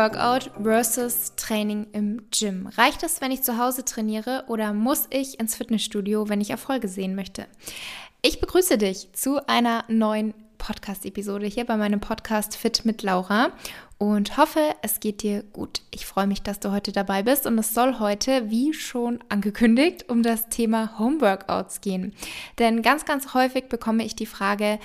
Homeworkout 0.00 0.50
versus 0.62 1.34
Training 1.36 1.86
im 1.92 2.22
Gym. 2.30 2.68
Reicht 2.68 3.02
es, 3.02 3.20
wenn 3.20 3.30
ich 3.30 3.42
zu 3.42 3.58
Hause 3.58 3.84
trainiere 3.84 4.44
oder 4.48 4.72
muss 4.72 5.06
ich 5.10 5.38
ins 5.38 5.56
Fitnessstudio, 5.56 6.30
wenn 6.30 6.40
ich 6.40 6.48
Erfolge 6.48 6.88
sehen 6.88 7.14
möchte? 7.14 7.44
Ich 8.22 8.40
begrüße 8.40 8.78
dich 8.78 9.12
zu 9.12 9.46
einer 9.46 9.84
neuen 9.88 10.32
Podcast-Episode 10.56 11.44
hier 11.44 11.66
bei 11.66 11.76
meinem 11.76 12.00
Podcast 12.00 12.56
Fit 12.56 12.86
mit 12.86 13.02
Laura 13.02 13.50
und 13.98 14.38
hoffe, 14.38 14.74
es 14.80 15.00
geht 15.00 15.22
dir 15.22 15.42
gut. 15.42 15.82
Ich 15.90 16.06
freue 16.06 16.26
mich, 16.26 16.40
dass 16.40 16.60
du 16.60 16.72
heute 16.72 16.92
dabei 16.92 17.22
bist 17.22 17.44
und 17.44 17.58
es 17.58 17.74
soll 17.74 17.98
heute, 17.98 18.50
wie 18.50 18.72
schon 18.72 19.22
angekündigt, 19.28 20.08
um 20.08 20.22
das 20.22 20.48
Thema 20.48 20.98
Homeworkouts 20.98 21.82
gehen. 21.82 22.14
Denn 22.58 22.80
ganz, 22.80 23.04
ganz 23.04 23.34
häufig 23.34 23.68
bekomme 23.68 24.02
ich 24.04 24.16
die 24.16 24.24
Frage, 24.24 24.78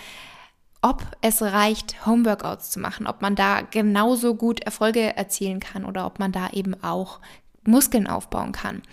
ob 0.85 1.01
es 1.21 1.41
reicht, 1.41 2.05
Homeworkouts 2.05 2.69
zu 2.69 2.79
machen, 2.79 3.07
ob 3.07 3.23
man 3.23 3.33
da 3.33 3.61
genauso 3.61 4.35
gut 4.35 4.59
Erfolge 4.59 5.17
erzielen 5.17 5.59
kann 5.59 5.83
oder 5.83 6.05
ob 6.05 6.19
man 6.19 6.31
da 6.31 6.51
eben 6.51 6.75
auch 6.83 7.21
Muskeln 7.63 8.05
aufbauen 8.05 8.51
kann. 8.51 8.83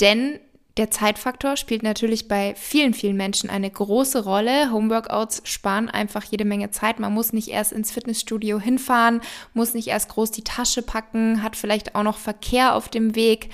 Denn 0.00 0.38
der 0.76 0.92
Zeitfaktor 0.92 1.56
spielt 1.56 1.82
natürlich 1.82 2.28
bei 2.28 2.54
vielen, 2.54 2.94
vielen 2.94 3.16
Menschen 3.16 3.50
eine 3.50 3.68
große 3.68 4.22
Rolle. 4.22 4.70
Homeworkouts 4.70 5.42
sparen 5.42 5.90
einfach 5.90 6.22
jede 6.22 6.44
Menge 6.44 6.70
Zeit. 6.70 7.00
Man 7.00 7.12
muss 7.12 7.32
nicht 7.32 7.48
erst 7.48 7.72
ins 7.72 7.90
Fitnessstudio 7.90 8.60
hinfahren, 8.60 9.20
muss 9.52 9.74
nicht 9.74 9.88
erst 9.88 10.10
groß 10.10 10.30
die 10.30 10.44
Tasche 10.44 10.82
packen, 10.82 11.42
hat 11.42 11.56
vielleicht 11.56 11.96
auch 11.96 12.04
noch 12.04 12.18
Verkehr 12.18 12.76
auf 12.76 12.88
dem 12.88 13.16
Weg. 13.16 13.50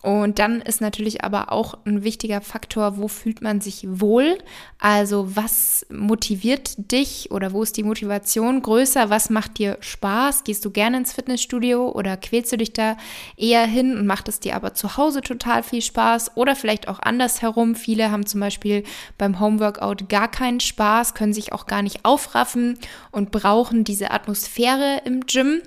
Und 0.00 0.38
dann 0.38 0.60
ist 0.60 0.80
natürlich 0.80 1.24
aber 1.24 1.50
auch 1.50 1.78
ein 1.84 2.04
wichtiger 2.04 2.40
Faktor, 2.40 2.98
wo 2.98 3.08
fühlt 3.08 3.42
man 3.42 3.60
sich 3.60 3.84
wohl? 3.88 4.38
Also 4.78 5.34
was 5.34 5.86
motiviert 5.90 6.74
dich 6.92 7.32
oder 7.32 7.52
wo 7.52 7.64
ist 7.64 7.76
die 7.76 7.82
Motivation 7.82 8.62
größer? 8.62 9.10
Was 9.10 9.28
macht 9.28 9.58
dir 9.58 9.76
Spaß? 9.80 10.44
Gehst 10.44 10.64
du 10.64 10.70
gerne 10.70 10.98
ins 10.98 11.12
Fitnessstudio 11.12 11.90
oder 11.90 12.16
quälst 12.16 12.52
du 12.52 12.56
dich 12.56 12.72
da 12.72 12.96
eher 13.36 13.66
hin 13.66 13.96
und 13.98 14.06
macht 14.06 14.28
es 14.28 14.38
dir 14.38 14.54
aber 14.54 14.72
zu 14.72 14.96
Hause 14.96 15.20
total 15.20 15.64
viel 15.64 15.82
Spaß? 15.82 16.36
Oder 16.36 16.54
vielleicht 16.54 16.86
auch 16.86 17.00
andersherum. 17.00 17.74
Viele 17.74 18.12
haben 18.12 18.24
zum 18.24 18.40
Beispiel 18.40 18.84
beim 19.18 19.40
Homeworkout 19.40 20.08
gar 20.08 20.30
keinen 20.30 20.60
Spaß, 20.60 21.14
können 21.14 21.32
sich 21.32 21.52
auch 21.52 21.66
gar 21.66 21.82
nicht 21.82 22.04
aufraffen 22.04 22.78
und 23.10 23.32
brauchen 23.32 23.82
diese 23.82 24.12
Atmosphäre 24.12 25.02
im 25.04 25.26
Gym. 25.26 25.60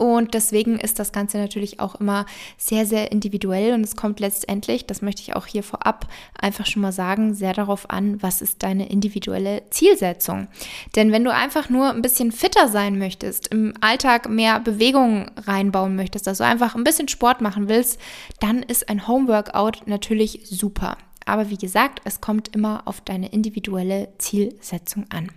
Und 0.00 0.32
deswegen 0.32 0.80
ist 0.80 0.98
das 0.98 1.12
Ganze 1.12 1.36
natürlich 1.36 1.78
auch 1.78 1.96
immer 1.96 2.24
sehr, 2.56 2.86
sehr 2.86 3.12
individuell 3.12 3.74
und 3.74 3.82
es 3.82 3.96
kommt 3.96 4.18
letztendlich, 4.18 4.86
das 4.86 5.02
möchte 5.02 5.20
ich 5.20 5.36
auch 5.36 5.44
hier 5.44 5.62
vorab 5.62 6.06
einfach 6.40 6.64
schon 6.64 6.80
mal 6.80 6.90
sagen, 6.90 7.34
sehr 7.34 7.52
darauf 7.52 7.90
an, 7.90 8.22
was 8.22 8.40
ist 8.40 8.62
deine 8.62 8.88
individuelle 8.88 9.60
Zielsetzung. 9.68 10.48
Denn 10.96 11.12
wenn 11.12 11.22
du 11.22 11.30
einfach 11.30 11.68
nur 11.68 11.90
ein 11.90 12.00
bisschen 12.00 12.32
fitter 12.32 12.68
sein 12.68 12.98
möchtest, 12.98 13.48
im 13.48 13.74
Alltag 13.82 14.30
mehr 14.30 14.58
Bewegung 14.60 15.30
reinbauen 15.36 15.96
möchtest, 15.96 16.26
also 16.28 16.44
einfach 16.44 16.74
ein 16.74 16.84
bisschen 16.84 17.08
Sport 17.08 17.42
machen 17.42 17.68
willst, 17.68 18.00
dann 18.40 18.62
ist 18.62 18.88
ein 18.88 19.06
Homeworkout 19.06 19.82
natürlich 19.84 20.40
super. 20.44 20.96
Aber 21.26 21.50
wie 21.50 21.58
gesagt, 21.58 22.00
es 22.04 22.22
kommt 22.22 22.56
immer 22.56 22.84
auf 22.86 23.02
deine 23.02 23.28
individuelle 23.32 24.08
Zielsetzung 24.16 25.04
an 25.10 25.28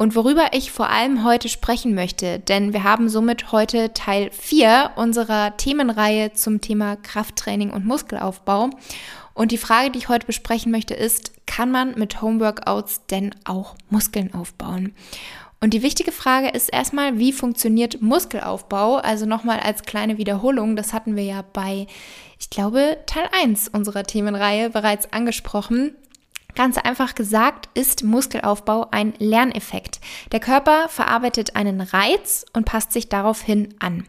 und 0.00 0.16
worüber 0.16 0.52
ich 0.52 0.72
vor 0.72 0.88
allem 0.88 1.24
heute 1.24 1.50
sprechen 1.50 1.94
möchte, 1.94 2.38
denn 2.38 2.72
wir 2.72 2.84
haben 2.84 3.10
somit 3.10 3.52
heute 3.52 3.92
Teil 3.92 4.30
4 4.30 4.92
unserer 4.96 5.58
Themenreihe 5.58 6.32
zum 6.32 6.62
Thema 6.62 6.96
Krafttraining 6.96 7.68
und 7.68 7.84
Muskelaufbau. 7.84 8.70
Und 9.34 9.52
die 9.52 9.58
Frage, 9.58 9.90
die 9.90 9.98
ich 9.98 10.08
heute 10.08 10.24
besprechen 10.24 10.72
möchte, 10.72 10.94
ist, 10.94 11.46
kann 11.46 11.70
man 11.70 11.98
mit 11.98 12.22
Homeworkouts 12.22 13.04
denn 13.10 13.34
auch 13.44 13.74
Muskeln 13.90 14.32
aufbauen? 14.32 14.94
Und 15.60 15.74
die 15.74 15.82
wichtige 15.82 16.12
Frage 16.12 16.48
ist 16.48 16.72
erstmal, 16.72 17.18
wie 17.18 17.34
funktioniert 17.34 18.00
Muskelaufbau? 18.00 18.96
Also 18.96 19.26
nochmal 19.26 19.60
als 19.60 19.82
kleine 19.82 20.16
Wiederholung, 20.16 20.76
das 20.76 20.94
hatten 20.94 21.14
wir 21.14 21.24
ja 21.24 21.44
bei, 21.52 21.86
ich 22.38 22.48
glaube, 22.48 22.96
Teil 23.04 23.28
1 23.42 23.68
unserer 23.68 24.04
Themenreihe 24.04 24.70
bereits 24.70 25.12
angesprochen. 25.12 25.94
Ganz 26.54 26.78
einfach 26.78 27.14
gesagt 27.14 27.68
ist 27.74 28.04
Muskelaufbau 28.04 28.88
ein 28.90 29.14
Lerneffekt. 29.18 30.00
Der 30.32 30.40
Körper 30.40 30.88
verarbeitet 30.88 31.56
einen 31.56 31.80
Reiz 31.80 32.44
und 32.52 32.64
passt 32.64 32.92
sich 32.92 33.08
daraufhin 33.08 33.74
an. 33.78 34.04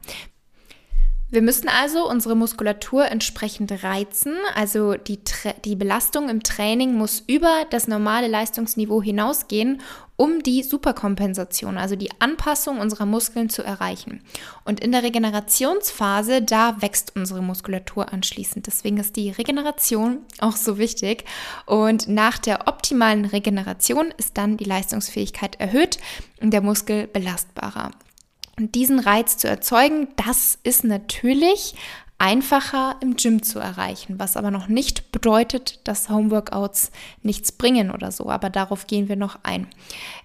Wir 1.32 1.42
müssen 1.42 1.70
also 1.70 2.10
unsere 2.10 2.36
Muskulatur 2.36 3.06
entsprechend 3.06 3.84
reizen. 3.84 4.34
Also 4.54 4.96
die, 4.96 5.18
die 5.64 5.78
Belastung 5.78 6.28
im 6.28 6.44
Training 6.44 6.94
muss 6.96 7.24
über 7.26 7.66
das 7.70 7.88
normale 7.88 8.28
Leistungsniveau 8.28 9.02
hinausgehen, 9.02 9.82
um 10.18 10.44
die 10.44 10.62
Superkompensation, 10.62 11.78
also 11.78 11.96
die 11.96 12.12
Anpassung 12.20 12.80
unserer 12.80 13.06
Muskeln 13.06 13.50
zu 13.50 13.64
erreichen. 13.64 14.22
Und 14.66 14.82
in 14.82 14.92
der 14.92 15.04
Regenerationsphase, 15.04 16.42
da 16.42 16.82
wächst 16.82 17.16
unsere 17.16 17.42
Muskulatur 17.42 18.12
anschließend. 18.12 18.68
Deswegen 18.68 18.98
ist 18.98 19.16
die 19.16 19.30
Regeneration 19.30 20.18
auch 20.40 20.58
so 20.58 20.78
wichtig. 20.78 21.24
Und 21.66 22.10
nach 22.10 22.40
der 22.40 22.68
optimalen 22.68 23.24
Regeneration 23.24 24.14
ist 24.18 24.38
dann 24.38 24.58
die 24.58 24.66
Leistungsfähigkeit 24.66 25.62
erhöht 25.62 25.98
und 26.42 26.52
der 26.52 26.62
Muskel 26.62 27.08
belastbarer. 27.08 27.92
Diesen 28.70 29.00
Reiz 29.00 29.38
zu 29.38 29.48
erzeugen, 29.48 30.10
das 30.18 30.60
ist 30.64 30.84
natürlich 30.84 31.76
einfacher 32.22 32.98
im 33.02 33.16
Gym 33.16 33.42
zu 33.42 33.58
erreichen, 33.58 34.20
was 34.20 34.38
aber 34.38 34.52
noch 34.52 34.68
nicht 34.68 35.12
bedeutet, 35.12 35.80
dass 35.88 36.08
Homeworkouts 36.08 36.92
nichts 37.24 37.52
bringen 37.52 37.90
oder 37.90 38.12
so, 38.12 38.30
aber 38.30 38.52
darauf 38.52 38.86
gehen 38.86 39.10
wir 39.10 39.16
noch 39.16 39.40
ein. 39.42 39.66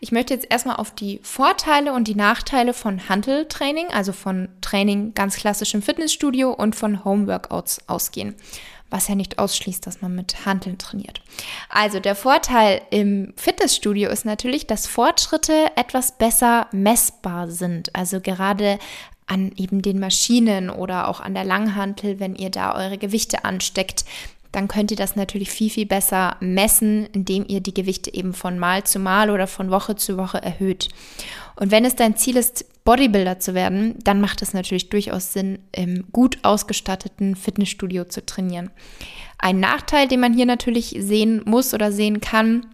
Ich 0.01 0.13
möchte 0.13 0.35
jetzt 0.35 0.47
erstmal 0.51 0.77
auf 0.77 0.91
die 0.91 1.21
Vorteile 1.23 1.95
und 1.95 2.07
die 2.07 2.15
Nachteile 2.15 2.75
von 2.75 3.09
Handeltraining, 3.09 3.87
also 3.95 4.13
von 4.13 4.49
Training 4.61 5.15
ganz 5.15 5.37
klassisch 5.37 5.73
im 5.73 5.81
Fitnessstudio 5.81 6.53
und 6.53 6.77
von 6.77 7.03
Homeworkouts 7.03 7.89
ausgehen 7.89 8.35
was 8.91 9.09
ja 9.09 9.15
nicht 9.15 9.39
ausschließt, 9.39 9.87
dass 9.87 10.01
man 10.01 10.15
mit 10.15 10.47
Handeln 10.47 10.79
trainiert. 10.79 11.21
Also 11.69 12.01
der 12.01 12.15
Vorteil 12.15 12.83
im 12.91 13.33
Fitnessstudio 13.37 14.11
ist 14.11 14.25
natürlich, 14.25 14.67
dass 14.67 14.87
Fortschritte 14.87 15.67
etwas 15.77 16.17
besser 16.19 16.69
messbar 16.73 17.51
sind. 17.51 17.95
Also 17.95 18.21
gerade 18.21 18.79
an 19.27 19.53
eben 19.57 19.83
den 19.83 19.99
Maschinen 19.99 20.71
oder 20.71 21.09
auch 21.09 21.21
an 21.21 21.35
der 21.35 21.45
Langhantel, 21.45 22.21
wenn 22.21 22.37
ihr 22.37 22.51
da 22.51 22.75
eure 22.77 22.97
Gewichte 22.97 23.45
ansteckt, 23.45 24.05
dann 24.53 24.69
könnt 24.69 24.91
ihr 24.91 24.97
das 24.97 25.17
natürlich 25.17 25.51
viel, 25.51 25.71
viel 25.71 25.87
besser 25.87 26.37
messen, 26.41 27.07
indem 27.13 27.45
ihr 27.49 27.61
die 27.61 27.75
Gewichte 27.75 28.13
eben 28.13 28.33
von 28.33 28.59
Mal 28.59 28.85
zu 28.85 28.99
Mal 28.99 29.31
oder 29.31 29.47
von 29.47 29.71
Woche 29.71 29.97
zu 29.97 30.17
Woche 30.17 30.43
erhöht. 30.43 30.89
Und 31.57 31.71
wenn 31.71 31.85
es 31.85 31.97
dein 31.97 32.17
Ziel 32.17 32.37
ist, 32.37 32.65
Bodybuilder 32.85 33.41
zu 33.41 33.55
werden, 33.55 33.97
dann 34.05 34.21
macht 34.21 34.43
es 34.43 34.55
natürlich 34.55 34.89
durchaus 34.89 35.33
Sinn, 35.33 35.59
im 35.73 36.05
gut 36.13 36.39
ausgestatteten 36.43 37.35
Fitnessstudio 37.35 38.05
zu 38.05 38.25
trainieren. 38.25 38.71
Ein 39.39 39.61
Nachteil, 39.61 40.09
den 40.09 40.21
man 40.21 40.35
hier 40.35 40.47
natürlich 40.47 40.97
sehen 40.99 41.43
muss 41.45 41.75
oder 41.75 41.91
sehen 41.93 42.21
kann, 42.21 42.67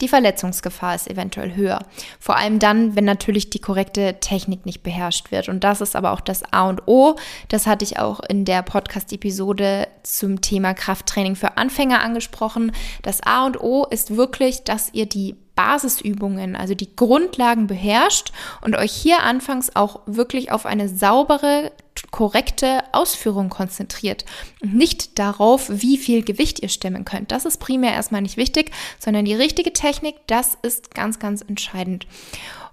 die 0.00 0.08
Verletzungsgefahr 0.08 0.94
ist 0.94 1.10
eventuell 1.10 1.54
höher. 1.54 1.80
Vor 2.20 2.36
allem 2.36 2.58
dann, 2.58 2.96
wenn 2.96 3.04
natürlich 3.04 3.50
die 3.50 3.58
korrekte 3.58 4.16
Technik 4.20 4.64
nicht 4.66 4.82
beherrscht 4.82 5.30
wird. 5.30 5.48
Und 5.48 5.64
das 5.64 5.80
ist 5.80 5.96
aber 5.96 6.12
auch 6.12 6.20
das 6.20 6.42
A 6.52 6.68
und 6.68 6.86
O. 6.86 7.16
Das 7.48 7.66
hatte 7.66 7.84
ich 7.84 7.98
auch 7.98 8.20
in 8.20 8.44
der 8.44 8.62
Podcast-Episode 8.62 9.88
zum 10.02 10.40
Thema 10.40 10.74
Krafttraining 10.74 11.36
für 11.36 11.56
Anfänger 11.56 12.02
angesprochen. 12.02 12.72
Das 13.02 13.20
A 13.22 13.46
und 13.46 13.60
O 13.60 13.84
ist 13.84 14.16
wirklich, 14.16 14.64
dass 14.64 14.90
ihr 14.92 15.06
die 15.06 15.36
Basisübungen, 15.58 16.54
also 16.54 16.76
die 16.76 16.94
Grundlagen 16.94 17.66
beherrscht 17.66 18.30
und 18.60 18.76
euch 18.76 18.92
hier 18.92 19.24
anfangs 19.24 19.74
auch 19.74 20.02
wirklich 20.06 20.52
auf 20.52 20.66
eine 20.66 20.88
saubere, 20.88 21.72
korrekte 22.12 22.84
Ausführung 22.92 23.48
konzentriert 23.48 24.24
und 24.62 24.76
nicht 24.76 25.18
darauf, 25.18 25.68
wie 25.68 25.98
viel 25.98 26.22
Gewicht 26.22 26.62
ihr 26.62 26.68
stemmen 26.68 27.04
könnt. 27.04 27.32
Das 27.32 27.44
ist 27.44 27.58
primär 27.58 27.92
erstmal 27.92 28.22
nicht 28.22 28.36
wichtig, 28.36 28.70
sondern 29.00 29.24
die 29.24 29.34
richtige 29.34 29.72
Technik, 29.72 30.14
das 30.28 30.56
ist 30.62 30.94
ganz, 30.94 31.18
ganz 31.18 31.42
entscheidend. 31.42 32.06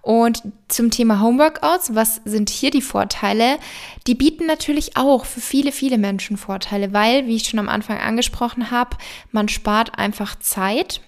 Und 0.03 0.43
zum 0.67 0.91
Thema 0.91 1.21
Homeworkouts, 1.21 1.95
was 1.95 2.21
sind 2.23 2.51
hier 2.51 2.69
die 2.69 2.83
Vorteile? 2.83 3.57
Die 4.05 4.13
bieten 4.13 4.45
natürlich 4.45 4.95
auch 4.95 5.25
für 5.25 5.41
viele, 5.41 5.71
viele 5.71 5.97
Menschen 5.97 6.38
Vorteile, 6.38 6.93
weil, 6.93 7.25
wie 7.25 7.38
ich 7.38 7.49
schon 7.49 7.57
am 7.57 7.67
Anfang 7.67 7.97
angesprochen 7.97 8.69
habe, 8.69 8.95
man 9.31 9.49
spart 9.49 9.97
einfach 9.97 10.38
Zeit. 10.38 11.01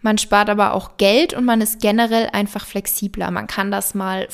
Man 0.00 0.18
spart 0.18 0.50
aber 0.50 0.74
auch 0.74 0.96
Geld 0.96 1.34
und 1.34 1.44
man 1.44 1.60
ist 1.60 1.80
generell 1.80 2.28
einfach 2.32 2.66
flexibler. 2.66 3.30
Man 3.30 3.46
kann 3.46 3.70
das 3.70 3.94
mal 3.94 4.28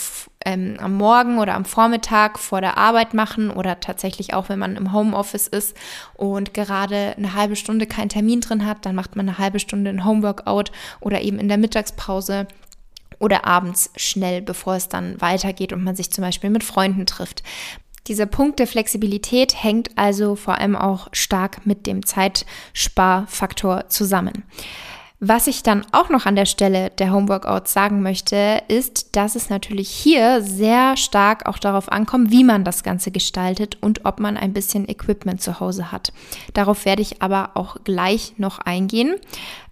ähm, 0.44 0.76
am 0.80 0.94
Morgen 0.94 1.38
oder 1.38 1.54
am 1.54 1.64
Vormittag 1.64 2.38
vor 2.38 2.60
der 2.60 2.78
Arbeit 2.78 3.14
machen 3.14 3.50
oder 3.50 3.80
tatsächlich 3.80 4.34
auch, 4.34 4.48
wenn 4.48 4.58
man 4.58 4.76
im 4.76 4.92
Homeoffice 4.92 5.46
ist 5.48 5.76
und 6.14 6.54
gerade 6.54 7.14
eine 7.16 7.34
halbe 7.34 7.56
Stunde 7.56 7.86
keinen 7.86 8.08
Termin 8.08 8.40
drin 8.40 8.66
hat, 8.66 8.86
dann 8.86 8.94
macht 8.94 9.16
man 9.16 9.28
eine 9.28 9.38
halbe 9.38 9.60
Stunde 9.60 9.90
ein 9.90 10.04
Homeworkout 10.04 10.72
oder 11.00 11.20
eben 11.20 11.38
in 11.38 11.48
der 11.48 11.58
Mittagspause 11.58 12.46
oder 13.18 13.44
abends 13.44 13.90
schnell, 13.96 14.42
bevor 14.42 14.74
es 14.74 14.88
dann 14.88 15.20
weitergeht 15.20 15.72
und 15.72 15.84
man 15.84 15.94
sich 15.94 16.10
zum 16.10 16.22
Beispiel 16.22 16.50
mit 16.50 16.64
Freunden 16.64 17.06
trifft. 17.06 17.42
Dieser 18.06 18.26
Punkt 18.26 18.58
der 18.58 18.66
Flexibilität 18.66 19.62
hängt 19.62 19.96
also 19.96 20.34
vor 20.34 20.58
allem 20.58 20.74
auch 20.74 21.08
stark 21.12 21.66
mit 21.66 21.86
dem 21.86 22.04
Zeitsparfaktor 22.04 23.88
zusammen. 23.88 24.44
Was 25.22 25.48
ich 25.48 25.62
dann 25.62 25.84
auch 25.92 26.08
noch 26.08 26.24
an 26.24 26.34
der 26.34 26.46
Stelle 26.46 26.88
der 26.88 27.12
Homeworkouts 27.12 27.74
sagen 27.74 28.00
möchte, 28.00 28.62
ist, 28.68 29.14
dass 29.16 29.36
es 29.36 29.50
natürlich 29.50 29.90
hier 29.90 30.40
sehr 30.40 30.96
stark 30.96 31.44
auch 31.44 31.58
darauf 31.58 31.92
ankommt, 31.92 32.30
wie 32.30 32.42
man 32.42 32.64
das 32.64 32.82
Ganze 32.82 33.10
gestaltet 33.10 33.76
und 33.82 34.06
ob 34.06 34.18
man 34.18 34.38
ein 34.38 34.54
bisschen 34.54 34.88
Equipment 34.88 35.42
zu 35.42 35.60
Hause 35.60 35.92
hat. 35.92 36.14
Darauf 36.54 36.86
werde 36.86 37.02
ich 37.02 37.20
aber 37.20 37.50
auch 37.52 37.76
gleich 37.84 38.32
noch 38.38 38.60
eingehen. 38.60 39.16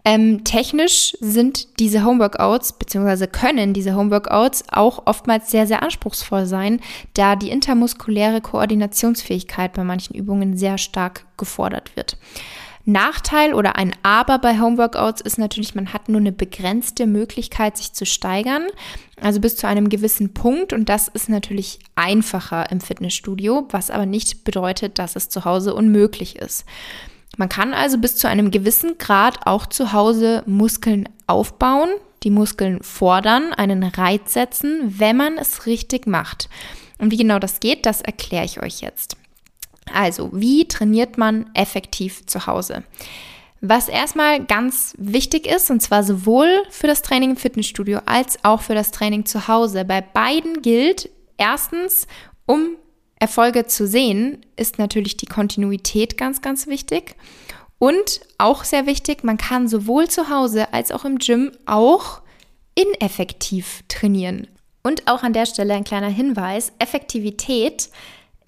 Ähm, 0.05 0.45
technisch 0.45 1.17
sind 1.21 1.81
diese 1.81 2.05
Homeworkouts, 2.05 2.75
beziehungsweise 2.75 3.27
können 3.27 3.73
diese 3.73 3.97
Homeworkouts 3.97 4.65
auch 4.71 5.07
oftmals 5.07 5.51
sehr, 5.51 5.67
sehr 5.67 5.83
anspruchsvoll 5.83 6.45
sein, 6.45 6.79
da 7.15 7.37
die 7.37 7.51
intermuskuläre 7.51 8.43
Koordinationsfähigkeit 8.43 9.73
bei 9.73 9.85
manchen 9.85 10.15
Übungen 10.15 10.59
sehr 10.59 10.77
stark 10.77 11.25
gefordert 11.39 11.97
wird. 11.97 12.19
Nachteil 12.89 13.53
oder 13.53 13.77
ein 13.77 13.95
Aber 14.03 14.39
bei 14.39 14.59
Homeworkouts 14.59 15.21
ist 15.21 15.39
natürlich, 15.39 15.75
man 15.75 15.93
hat 15.93 16.09
nur 16.09 16.21
eine 16.21 16.33
begrenzte 16.33 17.07
Möglichkeit, 17.07 17.77
sich 17.77 17.93
zu 17.93 18.07
steigern, 18.07 18.67
also 19.21 19.41
bis 19.41 19.57
zu 19.57 19.69
einem 19.69 19.91
gewissen 19.91 20.33
Punkt 20.33 20.73
und 20.73 20.89
das 20.89 21.09
ist 21.09 21.29
natürlich 21.29 21.81
einfacher 21.97 22.73
im 22.73 22.81
Fitnessstudio, 22.81 23.69
was 23.71 23.91
aber 23.91 24.07
nicht 24.07 24.43
bedeutet, 24.45 24.99
dass 24.99 25.17
es 25.17 25.29
zu 25.29 25.45
Hause 25.45 25.75
unmöglich 25.75 26.37
ist. 26.37 26.65
Man 27.37 27.51
kann 27.51 27.75
also 27.75 27.99
bis 27.99 28.17
zu 28.17 28.27
einem 28.27 28.51
gewissen 28.51 28.97
Grad 28.97 29.47
auch 29.47 29.67
zu 29.67 29.93
Hause 29.93 30.43
Muskeln 30.47 31.11
aufbauen, 31.27 31.91
die 32.23 32.31
Muskeln 32.31 32.83
fordern, 32.83 33.53
einen 33.53 33.83
Reiz 33.83 34.33
setzen, 34.33 34.95
wenn 34.99 35.19
man 35.19 35.37
es 35.37 35.67
richtig 35.67 36.07
macht. 36.07 36.49
Und 36.99 37.13
wie 37.13 37.19
genau 37.19 37.39
das 37.39 37.61
geht, 37.61 37.85
das 37.85 38.01
erkläre 38.01 38.47
ich 38.47 38.63
euch 38.63 38.81
jetzt. 38.81 39.18
Also, 39.95 40.31
wie 40.33 40.67
trainiert 40.69 41.19
man 41.19 41.51
effektiv 41.55 42.27
zu 42.27 42.47
Hause? 42.47 42.85
Was 43.61 43.89
erstmal 43.89 44.45
ganz 44.45 44.95
wichtig 44.99 45.47
ist, 45.47 45.71
und 45.71 45.81
zwar 45.81 46.05
sowohl 46.05 46.63
für 46.71 46.87
das 46.87 47.03
Training 47.03 47.31
im 47.31 47.37
Fitnessstudio 47.37 48.01
als 48.07 48.45
auch 48.45 48.61
für 48.61 48.75
das 48.75 48.93
Training 48.93 49.27
zu 49.27 49.49
Hause. 49.49 49.85
Bei 49.85 50.01
beiden 50.01 50.63
gilt 50.63 51.11
erstens, 51.39 52.07
um 52.47 52.77
Erfolge 53.19 53.67
zu 53.67 53.87
sehen, 53.87 54.47
ist 54.57 54.79
natürlich 54.79 55.17
die 55.17 55.27
Kontinuität 55.27 56.17
ganz, 56.17 56.41
ganz 56.41 56.69
wichtig. 56.69 57.17
Und 57.79 58.21
auch 58.39 58.65
sehr 58.65 58.87
wichtig, 58.87 59.25
man 59.25 59.39
kann 59.39 59.69
sowohl 59.69 60.09
zu 60.09 60.31
Hause 60.31 60.73
als 60.73 60.93
auch 60.93 61.05
im 61.05 61.19
Gym 61.19 61.53
auch 61.67 62.23
ineffektiv 62.75 63.83
trainieren. 63.89 64.47
Und 64.83 65.09
auch 65.09 65.23
an 65.25 65.33
der 65.33 65.47
Stelle 65.47 65.75
ein 65.75 65.85
kleiner 65.85 66.09
Hinweis, 66.09 66.73
Effektivität 66.79 67.91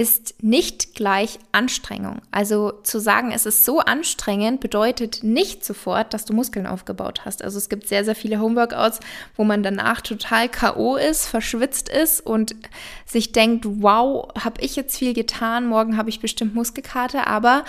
ist 0.00 0.42
nicht 0.42 0.94
gleich 0.94 1.38
Anstrengung. 1.52 2.22
Also 2.30 2.72
zu 2.84 2.98
sagen, 2.98 3.32
es 3.32 3.44
ist 3.44 3.66
so 3.66 3.80
anstrengend, 3.80 4.60
bedeutet 4.60 5.22
nicht 5.22 5.62
sofort, 5.62 6.14
dass 6.14 6.24
du 6.24 6.32
Muskeln 6.32 6.66
aufgebaut 6.66 7.26
hast. 7.26 7.44
Also 7.44 7.58
es 7.58 7.68
gibt 7.68 7.86
sehr, 7.86 8.02
sehr 8.02 8.14
viele 8.14 8.40
Homeworkouts, 8.40 9.00
wo 9.36 9.44
man 9.44 9.62
danach 9.62 10.00
total 10.00 10.48
KO 10.48 10.96
ist, 10.96 11.26
verschwitzt 11.26 11.90
ist 11.90 12.24
und 12.24 12.56
sich 13.04 13.32
denkt, 13.32 13.66
wow, 13.68 14.30
habe 14.42 14.62
ich 14.62 14.74
jetzt 14.74 14.96
viel 14.96 15.12
getan, 15.12 15.66
morgen 15.66 15.98
habe 15.98 16.08
ich 16.08 16.20
bestimmt 16.20 16.54
Muskelkater, 16.54 17.26
aber 17.26 17.64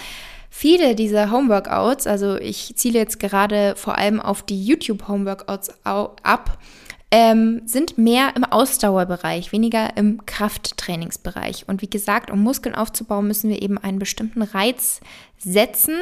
Viele 0.54 0.96
dieser 0.96 1.32
Homeworkouts, 1.32 2.08
also 2.08 2.36
ich 2.36 2.74
ziele 2.76 3.00
jetzt 3.00 3.22
gerade 3.22 3.74
vor 3.78 3.98
allem 3.98 4.20
auf 4.20 4.44
die 4.44 4.62
YouTube 4.62 5.08
Homeworkouts 5.08 5.72
ab, 5.86 6.58
ähm, 7.12 7.62
sind 7.66 7.98
mehr 7.98 8.34
im 8.36 8.46
Ausdauerbereich, 8.46 9.52
weniger 9.52 9.98
im 9.98 10.26
Krafttrainingsbereich. 10.26 11.68
Und 11.68 11.82
wie 11.82 11.90
gesagt, 11.90 12.32
um 12.32 12.42
Muskeln 12.42 12.74
aufzubauen, 12.74 13.28
müssen 13.28 13.50
wir 13.50 13.62
eben 13.62 13.78
einen 13.78 14.00
bestimmten 14.00 14.42
Reiz 14.42 15.02
setzen. 15.38 15.96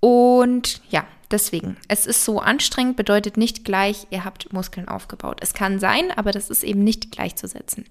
Und 0.00 0.80
ja, 0.88 1.04
Deswegen, 1.30 1.76
es 1.86 2.06
ist 2.06 2.24
so 2.24 2.40
anstrengend, 2.40 2.96
bedeutet 2.96 3.36
nicht 3.36 3.64
gleich, 3.64 4.08
ihr 4.10 4.24
habt 4.24 4.52
Muskeln 4.52 4.88
aufgebaut. 4.88 5.38
Es 5.40 5.54
kann 5.54 5.78
sein, 5.78 6.10
aber 6.10 6.32
das 6.32 6.50
ist 6.50 6.64
eben 6.64 6.82
nicht 6.82 7.12
gleichzusetzen. 7.12 7.84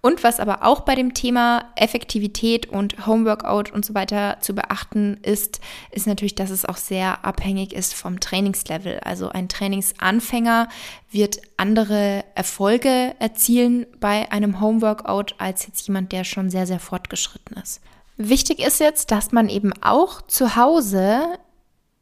Und 0.00 0.24
was 0.24 0.40
aber 0.40 0.64
auch 0.64 0.80
bei 0.80 0.94
dem 0.94 1.12
Thema 1.12 1.66
Effektivität 1.76 2.66
und 2.66 3.06
Homeworkout 3.06 3.70
und 3.70 3.84
so 3.84 3.94
weiter 3.94 4.38
zu 4.40 4.54
beachten 4.54 5.18
ist, 5.22 5.60
ist 5.90 6.06
natürlich, 6.06 6.34
dass 6.34 6.48
es 6.48 6.64
auch 6.64 6.78
sehr 6.78 7.24
abhängig 7.24 7.74
ist 7.74 7.92
vom 7.92 8.18
Trainingslevel. 8.18 9.00
Also 9.00 9.28
ein 9.28 9.50
Trainingsanfänger 9.50 10.68
wird 11.10 11.42
andere 11.58 12.24
Erfolge 12.34 13.14
erzielen 13.18 13.86
bei 14.00 14.32
einem 14.32 14.60
Homeworkout 14.60 15.34
als 15.36 15.66
jetzt 15.66 15.86
jemand, 15.86 16.12
der 16.12 16.24
schon 16.24 16.48
sehr, 16.48 16.66
sehr 16.66 16.80
fortgeschritten 16.80 17.58
ist. 17.62 17.82
Wichtig 18.16 18.60
ist 18.60 18.80
jetzt, 18.80 19.10
dass 19.10 19.32
man 19.32 19.50
eben 19.50 19.74
auch 19.82 20.22
zu 20.22 20.56
Hause 20.56 21.38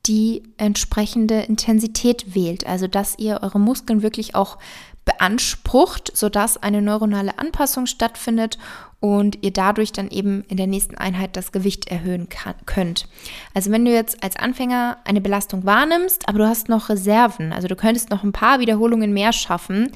die 0.07 0.43
entsprechende 0.57 1.41
Intensität 1.41 2.35
wählt. 2.35 2.67
Also 2.67 2.87
dass 2.87 3.19
ihr 3.19 3.41
eure 3.43 3.59
Muskeln 3.59 4.03
wirklich 4.03 4.35
auch 4.35 4.59
beansprucht, 5.05 6.17
sodass 6.17 6.63
eine 6.63 6.81
neuronale 6.81 7.39
Anpassung 7.39 7.87
stattfindet 7.87 8.59
und 9.01 9.43
ihr 9.43 9.53
dadurch 9.53 9.93
dann 9.93 10.09
eben 10.09 10.45
in 10.49 10.57
der 10.57 10.67
nächsten 10.67 10.97
Einheit 10.97 11.37
das 11.37 11.53
Gewicht 11.53 11.89
erhöhen 11.89 12.31
kann, 12.31 12.55
könnt. 12.65 13.07
Also 13.53 13.71
wenn 13.71 13.85
du 13.85 13.93
jetzt 13.93 14.23
als 14.23 14.37
Anfänger 14.37 14.97
eine 15.05 15.21
Belastung 15.21 15.67
wahrnimmst, 15.67 16.27
aber 16.27 16.39
du 16.39 16.49
hast 16.49 16.71
noch 16.71 16.89
Reserven, 16.89 17.53
also 17.53 17.69
du 17.69 17.77
könntest 17.77 18.09
noch 18.09 18.23
ein 18.23 18.33
paar 18.33 18.61
Wiederholungen 18.61 19.13
mehr 19.13 19.35
schaffen 19.35 19.93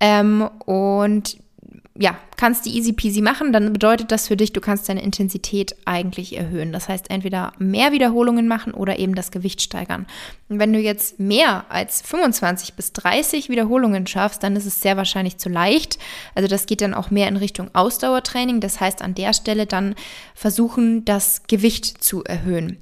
ähm, 0.00 0.50
und 0.66 1.38
ja, 1.98 2.16
kannst 2.38 2.64
die 2.64 2.74
easy 2.76 2.94
peasy 2.94 3.20
machen, 3.20 3.52
dann 3.52 3.72
bedeutet 3.72 4.10
das 4.10 4.28
für 4.28 4.36
dich, 4.36 4.52
du 4.54 4.62
kannst 4.62 4.88
deine 4.88 5.02
Intensität 5.02 5.76
eigentlich 5.84 6.36
erhöhen. 6.36 6.72
Das 6.72 6.88
heißt, 6.88 7.10
entweder 7.10 7.52
mehr 7.58 7.92
Wiederholungen 7.92 8.48
machen 8.48 8.72
oder 8.72 8.98
eben 8.98 9.14
das 9.14 9.30
Gewicht 9.30 9.60
steigern. 9.60 10.06
Und 10.48 10.58
wenn 10.58 10.72
du 10.72 10.78
jetzt 10.78 11.20
mehr 11.20 11.66
als 11.68 12.00
25 12.00 12.74
bis 12.74 12.94
30 12.94 13.50
Wiederholungen 13.50 14.06
schaffst, 14.06 14.42
dann 14.42 14.56
ist 14.56 14.64
es 14.64 14.80
sehr 14.80 14.96
wahrscheinlich 14.96 15.36
zu 15.36 15.50
leicht. 15.50 15.98
Also 16.34 16.48
das 16.48 16.64
geht 16.64 16.80
dann 16.80 16.94
auch 16.94 17.10
mehr 17.10 17.28
in 17.28 17.36
Richtung 17.36 17.68
Ausdauertraining. 17.74 18.60
Das 18.60 18.80
heißt, 18.80 19.02
an 19.02 19.14
der 19.14 19.34
Stelle 19.34 19.66
dann 19.66 19.94
versuchen, 20.34 21.04
das 21.04 21.42
Gewicht 21.46 22.02
zu 22.02 22.24
erhöhen. 22.24 22.78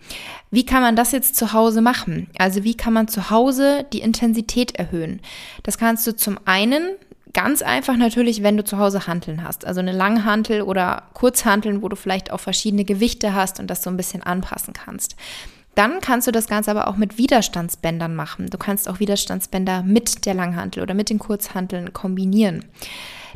Wie 0.53 0.65
kann 0.65 0.83
man 0.83 0.95
das 0.95 1.11
jetzt 1.11 1.35
zu 1.35 1.53
Hause 1.53 1.81
machen? 1.81 2.29
Also 2.39 2.63
wie 2.63 2.77
kann 2.77 2.93
man 2.93 3.09
zu 3.09 3.31
Hause 3.31 3.87
die 3.93 4.01
Intensität 4.01 4.77
erhöhen? 4.77 5.21
Das 5.65 5.79
kannst 5.79 6.07
du 6.07 6.15
zum 6.15 6.39
einen 6.45 6.91
Ganz 7.33 7.63
einfach 7.63 7.97
natürlich, 7.97 8.43
wenn 8.43 8.57
du 8.57 8.65
zu 8.65 8.79
Hause 8.79 9.07
Hanteln 9.07 9.45
hast. 9.45 9.65
Also 9.65 9.81
eine 9.81 9.93
Langhantel 9.93 10.63
oder 10.63 11.05
Kurzhanteln, 11.15 11.83
wo 11.83 11.89
du 11.89 11.97
vielleicht 11.97 12.33
auch 12.33 12.41
verschiedene 12.41 12.85
Gewichte 12.85 13.35
hast 13.35 13.61
und 13.61 13.69
das 13.69 13.83
so 13.83 13.91
ein 13.91 13.97
bisschen 13.97 14.23
anpassen 14.23 14.73
kannst. 14.73 15.17
Dann 15.77 16.01
kannst 16.01 16.27
du 16.27 16.33
das 16.33 16.49
Ganze 16.49 16.73
aber 16.73 16.89
auch 16.89 16.97
mit 16.97 17.17
Widerstandsbändern 17.17 18.15
machen. 18.15 18.49
Du 18.51 18.59
kannst 18.59 18.89
auch 18.89 18.99
Widerstandsbänder 18.99 19.83
mit 19.83 20.27
der 20.27 20.35
Langhantel 20.35 20.83
oder 20.83 20.95
mit 20.95 21.11
den 21.11 21.21
Kurzhanteln 21.21 21.93
kombinieren. 21.93 22.65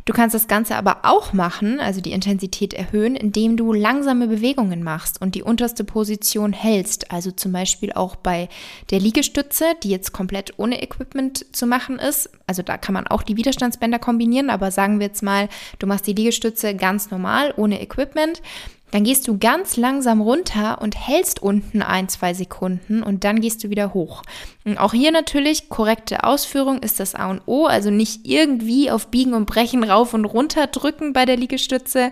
Du 0.05 0.13
kannst 0.13 0.35
das 0.35 0.47
Ganze 0.47 0.75
aber 0.75 0.99
auch 1.01 1.33
machen, 1.33 1.79
also 1.79 1.99
die 1.99 2.11
Intensität 2.11 2.75
erhöhen, 2.75 3.15
indem 3.15 3.57
du 3.57 3.73
langsame 3.73 4.27
Bewegungen 4.27 4.83
machst 4.83 5.19
und 5.19 5.33
die 5.33 5.41
unterste 5.41 5.83
Position 5.83 6.53
hältst. 6.53 7.11
Also 7.11 7.31
zum 7.31 7.51
Beispiel 7.51 7.91
auch 7.91 8.15
bei 8.15 8.47
der 8.91 8.99
Liegestütze, 8.99 9.65
die 9.81 9.89
jetzt 9.89 10.11
komplett 10.11 10.53
ohne 10.57 10.83
Equipment 10.83 11.47
zu 11.55 11.65
machen 11.65 11.97
ist. 11.97 12.29
Also 12.45 12.61
da 12.61 12.77
kann 12.77 12.93
man 12.93 13.07
auch 13.07 13.23
die 13.23 13.35
Widerstandsbänder 13.35 13.97
kombinieren, 13.97 14.51
aber 14.51 14.69
sagen 14.69 14.99
wir 14.99 15.07
jetzt 15.07 15.23
mal, 15.23 15.49
du 15.79 15.87
machst 15.87 16.05
die 16.05 16.13
Liegestütze 16.13 16.75
ganz 16.75 17.09
normal, 17.09 17.55
ohne 17.57 17.81
Equipment. 17.81 18.43
Dann 18.91 19.03
gehst 19.03 19.27
du 19.27 19.37
ganz 19.37 19.77
langsam 19.77 20.21
runter 20.21 20.81
und 20.81 20.95
hältst 20.95 21.41
unten 21.41 21.81
ein, 21.81 22.07
zwei 22.07 22.33
Sekunden 22.33 23.03
und 23.03 23.23
dann 23.23 23.41
gehst 23.41 23.63
du 23.63 23.69
wieder 23.69 23.93
hoch. 23.93 24.21
Und 24.63 24.77
auch 24.77 24.93
hier 24.93 25.11
natürlich 25.11 25.69
korrekte 25.69 26.23
Ausführung 26.23 26.79
ist 26.79 26.99
das 26.99 27.15
A 27.15 27.29
und 27.29 27.41
O, 27.45 27.65
also 27.65 27.89
nicht 27.89 28.21
irgendwie 28.25 28.91
auf 28.91 29.07
Biegen 29.07 29.33
und 29.33 29.47
Brechen 29.47 29.83
rauf 29.83 30.13
und 30.13 30.25
runter 30.25 30.67
drücken 30.67 31.13
bei 31.13 31.25
der 31.25 31.37
Liegestütze, 31.37 32.11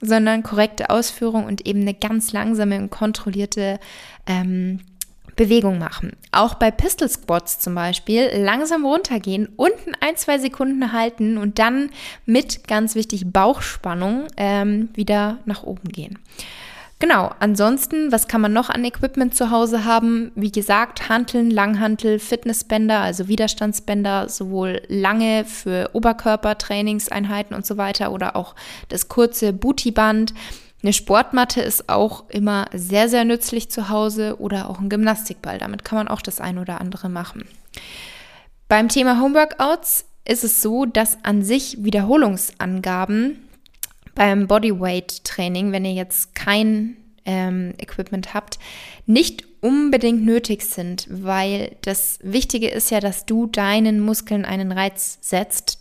sondern 0.00 0.42
korrekte 0.42 0.90
Ausführung 0.90 1.46
und 1.46 1.66
eben 1.66 1.80
eine 1.80 1.94
ganz 1.94 2.32
langsame 2.32 2.78
und 2.78 2.90
kontrollierte 2.90 3.80
ähm, 4.26 4.80
Bewegung 5.40 5.78
machen. 5.78 6.12
Auch 6.32 6.52
bei 6.52 6.70
Pistol 6.70 7.08
Squats 7.08 7.60
zum 7.60 7.74
Beispiel 7.74 8.28
langsam 8.36 8.84
runtergehen, 8.84 9.48
unten 9.56 9.94
ein, 9.98 10.14
zwei 10.16 10.38
Sekunden 10.38 10.92
halten 10.92 11.38
und 11.38 11.58
dann 11.58 11.88
mit, 12.26 12.68
ganz 12.68 12.94
wichtig, 12.94 13.32
Bauchspannung 13.32 14.26
ähm, 14.36 14.90
wieder 14.92 15.38
nach 15.46 15.62
oben 15.62 15.88
gehen. 15.88 16.18
Genau, 16.98 17.30
ansonsten, 17.40 18.12
was 18.12 18.28
kann 18.28 18.42
man 18.42 18.52
noch 18.52 18.68
an 18.68 18.84
Equipment 18.84 19.34
zu 19.34 19.50
Hause 19.50 19.86
haben? 19.86 20.30
Wie 20.34 20.52
gesagt, 20.52 21.08
Hanteln, 21.08 21.50
Langhantel, 21.50 22.18
Fitnessbänder, 22.18 23.00
also 23.00 23.26
Widerstandsbänder, 23.26 24.28
sowohl 24.28 24.82
lange 24.88 25.46
für 25.46 25.88
Oberkörpertrainingseinheiten 25.94 27.56
und 27.56 27.64
so 27.64 27.78
weiter 27.78 28.12
oder 28.12 28.36
auch 28.36 28.54
das 28.90 29.08
kurze 29.08 29.54
Bootyband. 29.54 30.34
Eine 30.82 30.92
Sportmatte 30.92 31.60
ist 31.60 31.88
auch 31.88 32.28
immer 32.30 32.66
sehr, 32.72 33.08
sehr 33.08 33.24
nützlich 33.24 33.70
zu 33.70 33.88
Hause 33.90 34.40
oder 34.40 34.70
auch 34.70 34.80
ein 34.80 34.88
Gymnastikball. 34.88 35.58
Damit 35.58 35.84
kann 35.84 35.98
man 35.98 36.08
auch 36.08 36.22
das 36.22 36.40
ein 36.40 36.58
oder 36.58 36.80
andere 36.80 37.08
machen. 37.08 37.44
Beim 38.68 38.88
Thema 38.88 39.20
Homeworkouts 39.20 40.06
ist 40.24 40.44
es 40.44 40.62
so, 40.62 40.86
dass 40.86 41.18
an 41.24 41.42
sich 41.42 41.84
Wiederholungsangaben 41.84 43.48
beim 44.14 44.46
Bodyweight-Training, 44.46 45.72
wenn 45.72 45.84
ihr 45.84 45.92
jetzt 45.94 46.34
kein 46.34 46.96
Equipment 47.24 48.28
ähm, 48.28 48.34
habt, 48.34 48.58
nicht 49.06 49.44
unbedingt 49.60 50.24
nötig 50.24 50.62
sind, 50.62 51.06
weil 51.10 51.76
das 51.82 52.18
Wichtige 52.22 52.68
ist 52.68 52.90
ja, 52.90 53.00
dass 53.00 53.26
du 53.26 53.46
deinen 53.46 54.00
Muskeln 54.00 54.44
einen 54.44 54.72
Reiz 54.72 55.18
setzt. 55.20 55.79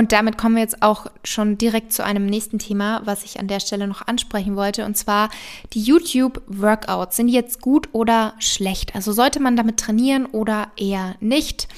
Und 0.00 0.12
damit 0.12 0.38
kommen 0.38 0.54
wir 0.54 0.62
jetzt 0.62 0.80
auch 0.80 1.08
schon 1.24 1.58
direkt 1.58 1.92
zu 1.92 2.02
einem 2.02 2.24
nächsten 2.24 2.58
Thema, 2.58 3.02
was 3.04 3.22
ich 3.22 3.38
an 3.38 3.48
der 3.48 3.60
Stelle 3.60 3.86
noch 3.86 4.06
ansprechen 4.06 4.56
wollte, 4.56 4.86
und 4.86 4.96
zwar 4.96 5.28
die 5.74 5.82
YouTube-Workouts. 5.82 7.16
Sind 7.16 7.26
die 7.26 7.34
jetzt 7.34 7.60
gut 7.60 7.90
oder 7.92 8.32
schlecht? 8.38 8.94
Also 8.94 9.12
sollte 9.12 9.40
man 9.40 9.56
damit 9.56 9.76
trainieren 9.76 10.24
oder 10.24 10.68
eher 10.78 11.16
nicht? 11.20 11.68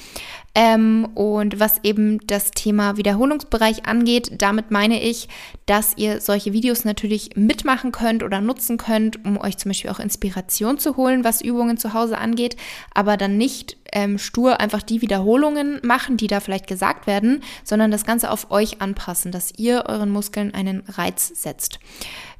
Ähm, 0.55 1.07
und 1.15 1.59
was 1.59 1.79
eben 1.83 2.19
das 2.27 2.51
Thema 2.51 2.95
Wiederholungsbereich 2.95 3.87
angeht, 3.87 4.33
damit 4.37 4.69
meine 4.69 5.01
ich, 5.01 5.27
dass 5.65 5.97
ihr 5.97 6.21
solche 6.21 6.53
Videos 6.53 6.85
natürlich 6.85 7.31
mitmachen 7.35 7.91
könnt 7.91 8.21
oder 8.21 8.39
nutzen 8.39 8.77
könnt, 8.77 9.25
um 9.25 9.39
euch 9.39 9.57
zum 9.57 9.69
Beispiel 9.69 9.89
auch 9.89 9.99
Inspiration 9.99 10.77
zu 10.77 10.95
holen, 10.95 11.23
was 11.23 11.41
Übungen 11.41 11.77
zu 11.77 11.93
Hause 11.93 12.19
angeht, 12.19 12.55
aber 12.93 13.17
dann 13.17 13.37
nicht 13.37 13.77
ähm, 13.93 14.19
stur 14.19 14.59
einfach 14.59 14.83
die 14.83 15.01
Wiederholungen 15.01 15.79
machen, 15.83 16.17
die 16.17 16.27
da 16.27 16.39
vielleicht 16.39 16.67
gesagt 16.67 17.07
werden, 17.07 17.43
sondern 17.63 17.89
das 17.89 18.05
Ganze 18.05 18.29
auf 18.29 18.51
euch 18.51 18.79
anpassen, 18.79 19.31
dass 19.31 19.53
ihr 19.57 19.85
euren 19.87 20.11
Muskeln 20.11 20.53
einen 20.53 20.83
Reiz 20.87 21.29
setzt. 21.33 21.79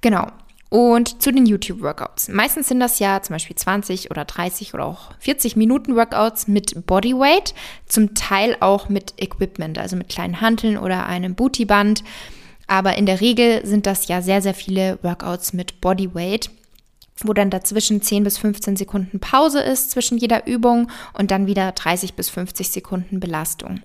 Genau. 0.02 0.28
Und 0.74 1.22
zu 1.22 1.32
den 1.32 1.46
YouTube-Workouts. 1.46 2.30
Meistens 2.30 2.68
sind 2.68 2.80
das 2.80 2.98
ja 2.98 3.22
zum 3.22 3.36
Beispiel 3.36 3.56
20 3.56 4.10
oder 4.10 4.26
30 4.26 4.74
oder 4.74 4.86
auch 4.86 5.12
40 5.20 5.56
Minuten 5.56 5.96
Workouts 5.96 6.48
mit 6.48 6.88
Bodyweight, 6.88 7.54
zum 7.86 8.16
Teil 8.16 8.58
auch 8.60 8.90
mit 8.90 9.14
Equipment, 9.18 9.78
also 9.78 9.96
mit 9.96 10.10
kleinen 10.10 10.42
Hanteln 10.42 10.80
oder 10.80 11.06
einem 11.06 11.36
Bootyband. 11.36 12.04
Aber 12.66 12.98
in 12.98 13.06
der 13.06 13.22
Regel 13.22 13.64
sind 13.64 13.86
das 13.86 14.08
ja 14.08 14.24
sehr, 14.24 14.42
sehr 14.42 14.56
viele 14.56 14.98
Workouts 15.04 15.54
mit 15.54 15.80
Bodyweight 15.80 16.50
wo 17.26 17.32
dann 17.32 17.52
dazwischen 17.52 18.02
10 18.02 18.24
bis 18.24 18.40
15 18.40 18.76
Sekunden 18.76 19.20
Pause 19.20 19.62
ist 19.62 19.92
zwischen 19.92 20.18
jeder 20.18 20.48
Übung 20.48 20.90
und 21.14 21.30
dann 21.30 21.46
wieder 21.46 21.72
30 21.72 22.16
bis 22.16 22.32
50 22.32 22.70
Sekunden 22.70 23.20
Belastung. 23.20 23.82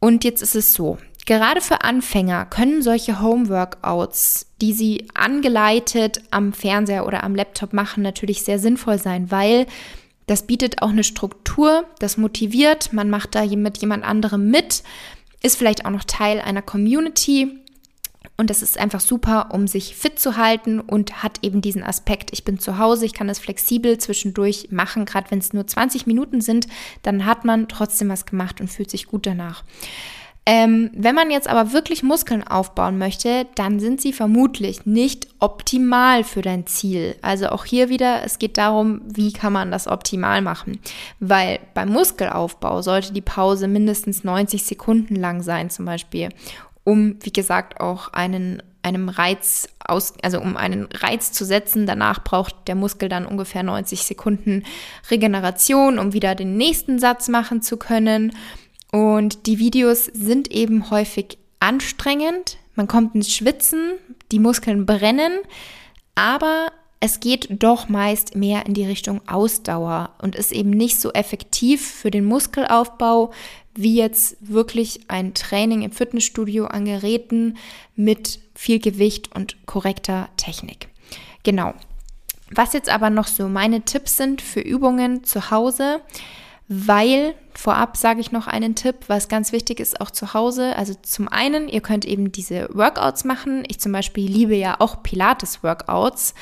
Und 0.00 0.24
jetzt 0.24 0.42
ist 0.42 0.56
es 0.56 0.74
so, 0.74 0.98
Gerade 1.28 1.60
für 1.60 1.82
Anfänger 1.82 2.46
können 2.46 2.80
solche 2.80 3.20
Home-Workouts, 3.20 4.46
die 4.62 4.72
sie 4.72 5.08
angeleitet 5.12 6.22
am 6.30 6.54
Fernseher 6.54 7.06
oder 7.06 7.22
am 7.22 7.34
Laptop 7.34 7.74
machen, 7.74 8.02
natürlich 8.02 8.44
sehr 8.44 8.58
sinnvoll 8.58 8.98
sein, 8.98 9.30
weil 9.30 9.66
das 10.26 10.46
bietet 10.46 10.80
auch 10.80 10.88
eine 10.88 11.04
Struktur, 11.04 11.84
das 11.98 12.16
motiviert, 12.16 12.94
man 12.94 13.10
macht 13.10 13.34
da 13.34 13.44
mit 13.44 13.76
jemand 13.76 14.04
anderem 14.04 14.50
mit, 14.50 14.82
ist 15.42 15.58
vielleicht 15.58 15.84
auch 15.84 15.90
noch 15.90 16.04
Teil 16.04 16.40
einer 16.40 16.62
Community 16.62 17.58
und 18.38 18.48
das 18.48 18.62
ist 18.62 18.78
einfach 18.78 19.00
super, 19.00 19.50
um 19.52 19.66
sich 19.66 19.96
fit 19.96 20.18
zu 20.18 20.38
halten 20.38 20.80
und 20.80 21.22
hat 21.22 21.40
eben 21.42 21.60
diesen 21.60 21.82
Aspekt, 21.82 22.30
ich 22.32 22.44
bin 22.44 22.58
zu 22.58 22.78
Hause, 22.78 23.04
ich 23.04 23.12
kann 23.12 23.28
das 23.28 23.38
flexibel 23.38 23.98
zwischendurch 23.98 24.68
machen, 24.70 25.04
gerade 25.04 25.30
wenn 25.30 25.40
es 25.40 25.52
nur 25.52 25.66
20 25.66 26.06
Minuten 26.06 26.40
sind, 26.40 26.68
dann 27.02 27.26
hat 27.26 27.44
man 27.44 27.68
trotzdem 27.68 28.08
was 28.08 28.24
gemacht 28.24 28.62
und 28.62 28.68
fühlt 28.68 28.90
sich 28.90 29.08
gut 29.08 29.26
danach. 29.26 29.62
Ähm, 30.50 30.88
wenn 30.94 31.14
man 31.14 31.30
jetzt 31.30 31.46
aber 31.46 31.74
wirklich 31.74 32.02
Muskeln 32.02 32.42
aufbauen 32.42 32.96
möchte, 32.96 33.46
dann 33.54 33.80
sind 33.80 34.00
sie 34.00 34.14
vermutlich 34.14 34.86
nicht 34.86 35.28
optimal 35.40 36.24
für 36.24 36.40
dein 36.40 36.66
Ziel. 36.66 37.16
Also 37.20 37.50
auch 37.50 37.66
hier 37.66 37.90
wieder, 37.90 38.24
es 38.24 38.38
geht 38.38 38.56
darum, 38.56 39.02
wie 39.04 39.30
kann 39.30 39.52
man 39.52 39.70
das 39.70 39.86
optimal 39.86 40.40
machen. 40.40 40.80
Weil 41.20 41.58
beim 41.74 41.90
Muskelaufbau 41.90 42.80
sollte 42.80 43.12
die 43.12 43.20
Pause 43.20 43.68
mindestens 43.68 44.24
90 44.24 44.64
Sekunden 44.64 45.16
lang 45.16 45.42
sein 45.42 45.68
zum 45.68 45.84
Beispiel, 45.84 46.30
um, 46.82 47.16
wie 47.20 47.32
gesagt, 47.32 47.82
auch 47.82 48.14
einen 48.14 48.62
einem 48.80 49.10
Reiz 49.10 49.68
aus, 49.84 50.14
also 50.22 50.40
um 50.40 50.56
einen 50.56 50.88
Reiz 50.94 51.32
zu 51.32 51.44
setzen. 51.44 51.84
Danach 51.84 52.24
braucht 52.24 52.68
der 52.68 52.74
Muskel 52.74 53.10
dann 53.10 53.26
ungefähr 53.26 53.62
90 53.62 54.04
Sekunden 54.04 54.64
Regeneration, 55.10 55.98
um 55.98 56.14
wieder 56.14 56.34
den 56.34 56.56
nächsten 56.56 56.98
Satz 56.98 57.28
machen 57.28 57.60
zu 57.60 57.76
können. 57.76 58.32
Und 58.92 59.46
die 59.46 59.58
Videos 59.58 60.06
sind 60.06 60.50
eben 60.50 60.90
häufig 60.90 61.38
anstrengend. 61.60 62.58
Man 62.74 62.88
kommt 62.88 63.14
ins 63.14 63.32
Schwitzen, 63.32 63.92
die 64.30 64.38
Muskeln 64.38 64.86
brennen, 64.86 65.40
aber 66.14 66.72
es 67.00 67.20
geht 67.20 67.62
doch 67.62 67.88
meist 67.88 68.34
mehr 68.34 68.66
in 68.66 68.74
die 68.74 68.86
Richtung 68.86 69.20
Ausdauer 69.28 70.10
und 70.20 70.34
ist 70.34 70.52
eben 70.52 70.70
nicht 70.70 71.00
so 71.00 71.12
effektiv 71.12 71.86
für 71.86 72.10
den 72.10 72.24
Muskelaufbau 72.24 73.32
wie 73.74 73.94
jetzt 73.94 74.36
wirklich 74.40 75.02
ein 75.06 75.34
Training 75.34 75.82
im 75.82 75.92
Fitnessstudio 75.92 76.66
an 76.66 76.84
Geräten 76.84 77.56
mit 77.94 78.40
viel 78.56 78.80
Gewicht 78.80 79.34
und 79.36 79.64
korrekter 79.66 80.28
Technik. 80.36 80.88
Genau. 81.44 81.74
Was 82.50 82.72
jetzt 82.72 82.88
aber 82.88 83.10
noch 83.10 83.28
so 83.28 83.48
meine 83.48 83.82
Tipps 83.82 84.16
sind 84.16 84.42
für 84.42 84.60
Übungen 84.60 85.22
zu 85.22 85.52
Hause, 85.52 86.00
weil 86.68 87.34
vorab 87.54 87.96
sage 87.96 88.20
ich 88.20 88.30
noch 88.30 88.46
einen 88.46 88.74
Tipp, 88.74 88.96
was 89.08 89.28
ganz 89.28 89.52
wichtig 89.52 89.80
ist 89.80 90.00
auch 90.00 90.10
zu 90.10 90.34
Hause. 90.34 90.76
Also 90.76 90.94
zum 91.02 91.28
einen, 91.28 91.68
ihr 91.68 91.80
könnt 91.80 92.04
eben 92.04 92.30
diese 92.30 92.68
Workouts 92.72 93.24
machen. 93.24 93.64
Ich 93.68 93.80
zum 93.80 93.92
Beispiel 93.92 94.30
liebe 94.30 94.54
ja 94.54 94.76
auch 94.78 95.02
Pilates-Workouts. 95.02 96.34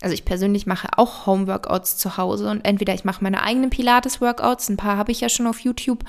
Also 0.00 0.14
ich 0.14 0.24
persönlich 0.24 0.66
mache 0.66 0.88
auch 0.96 1.26
Home-Workouts 1.26 1.98
zu 1.98 2.16
Hause 2.16 2.50
und 2.50 2.64
entweder 2.64 2.94
ich 2.94 3.04
mache 3.04 3.22
meine 3.22 3.42
eigenen 3.42 3.70
Pilates-Workouts, 3.70 4.68
ein 4.68 4.76
paar 4.76 4.96
habe 4.96 5.12
ich 5.12 5.20
ja 5.20 5.28
schon 5.28 5.46
auf 5.46 5.60
YouTube, 5.60 6.04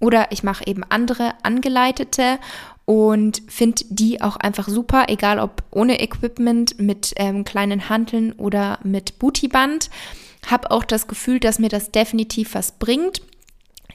oder 0.00 0.32
ich 0.32 0.42
mache 0.42 0.66
eben 0.66 0.82
andere 0.84 1.32
angeleitete 1.42 2.38
und 2.84 3.42
finde 3.48 3.84
die 3.88 4.22
auch 4.22 4.36
einfach 4.36 4.68
super, 4.68 5.06
egal 5.08 5.38
ob 5.38 5.62
ohne 5.70 6.00
Equipment, 6.00 6.78
mit 6.78 7.12
ähm, 7.16 7.44
kleinen 7.44 7.88
Hanteln 7.88 8.32
oder 8.32 8.78
mit 8.82 9.18
Bootyband. 9.18 9.90
Habe 10.46 10.70
auch 10.70 10.84
das 10.84 11.06
Gefühl, 11.06 11.40
dass 11.40 11.58
mir 11.58 11.68
das 11.68 11.90
definitiv 11.90 12.54
was 12.54 12.72
bringt. 12.72 13.22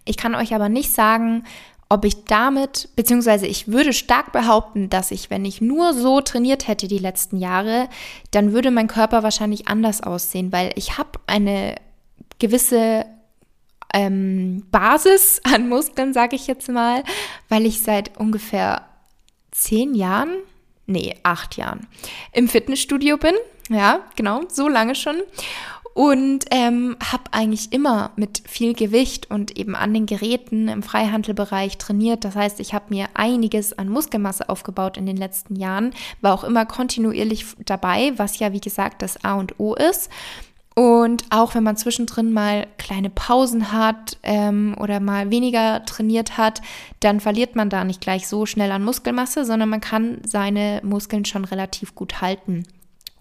Ich 0.05 0.17
kann 0.17 0.35
euch 0.35 0.53
aber 0.55 0.69
nicht 0.69 0.91
sagen, 0.91 1.43
ob 1.89 2.05
ich 2.05 2.25
damit, 2.25 2.89
beziehungsweise 2.95 3.47
ich 3.47 3.67
würde 3.67 3.93
stark 3.93 4.31
behaupten, 4.31 4.89
dass 4.89 5.09
ich, 5.09 5.31
wenn 5.31 5.43
ich 5.43 5.59
nur 5.59 5.95
so 5.95 6.21
trainiert 6.21 6.67
hätte 6.67 6.87
die 6.87 6.99
letzten 6.99 7.37
Jahre, 7.37 7.89
dann 8.29 8.53
würde 8.53 8.69
mein 8.69 8.87
Körper 8.87 9.23
wahrscheinlich 9.23 9.67
anders 9.67 10.01
aussehen, 10.01 10.51
weil 10.51 10.71
ich 10.75 10.99
habe 10.99 11.19
eine 11.25 11.75
gewisse 12.37 13.05
ähm, 13.91 14.65
Basis 14.71 15.41
an 15.51 15.67
Muskeln, 15.67 16.13
sage 16.13 16.35
ich 16.35 16.45
jetzt 16.45 16.69
mal, 16.69 17.03
weil 17.49 17.65
ich 17.65 17.81
seit 17.81 18.17
ungefähr 18.17 18.85
zehn 19.51 19.95
Jahren, 19.95 20.29
nee, 20.85 21.15
acht 21.23 21.57
Jahren 21.57 21.87
im 22.33 22.47
Fitnessstudio 22.47 23.17
bin. 23.17 23.33
Ja, 23.69 24.01
genau, 24.15 24.41
so 24.47 24.67
lange 24.67 24.95
schon 24.95 25.17
und 25.93 26.45
ähm, 26.51 26.95
habe 27.11 27.23
eigentlich 27.31 27.73
immer 27.73 28.11
mit 28.15 28.43
viel 28.47 28.73
Gewicht 28.73 29.29
und 29.29 29.57
eben 29.57 29.75
an 29.75 29.93
den 29.93 30.05
Geräten 30.05 30.67
im 30.67 30.83
Freihandelbereich 30.83 31.77
trainiert. 31.77 32.23
Das 32.23 32.35
heißt, 32.35 32.59
ich 32.59 32.73
habe 32.73 32.85
mir 32.89 33.07
einiges 33.15 33.77
an 33.77 33.89
Muskelmasse 33.89 34.49
aufgebaut 34.49 34.97
in 34.97 35.05
den 35.05 35.17
letzten 35.17 35.55
Jahren, 35.55 35.91
war 36.21 36.33
auch 36.33 36.43
immer 36.43 36.65
kontinuierlich 36.65 37.45
dabei, 37.65 38.13
was 38.17 38.39
ja 38.39 38.53
wie 38.53 38.61
gesagt 38.61 39.01
das 39.01 39.23
A 39.23 39.35
und 39.35 39.59
O 39.59 39.73
ist. 39.73 40.09
Und 40.75 41.25
auch 41.29 41.55
wenn 41.55 41.63
man 41.63 41.75
zwischendrin 41.75 42.31
mal 42.31 42.65
kleine 42.77 43.09
Pausen 43.09 43.73
hat 43.73 44.17
ähm, 44.23 44.75
oder 44.79 45.01
mal 45.01 45.29
weniger 45.29 45.83
trainiert 45.83 46.37
hat, 46.37 46.61
dann 47.01 47.19
verliert 47.19 47.57
man 47.57 47.69
da 47.69 47.83
nicht 47.83 47.99
gleich 47.99 48.29
so 48.29 48.45
schnell 48.45 48.71
an 48.71 48.85
Muskelmasse, 48.85 49.43
sondern 49.43 49.67
man 49.67 49.81
kann 49.81 50.19
seine 50.23 50.79
Muskeln 50.85 51.25
schon 51.25 51.43
relativ 51.43 51.95
gut 51.95 52.21
halten. 52.21 52.63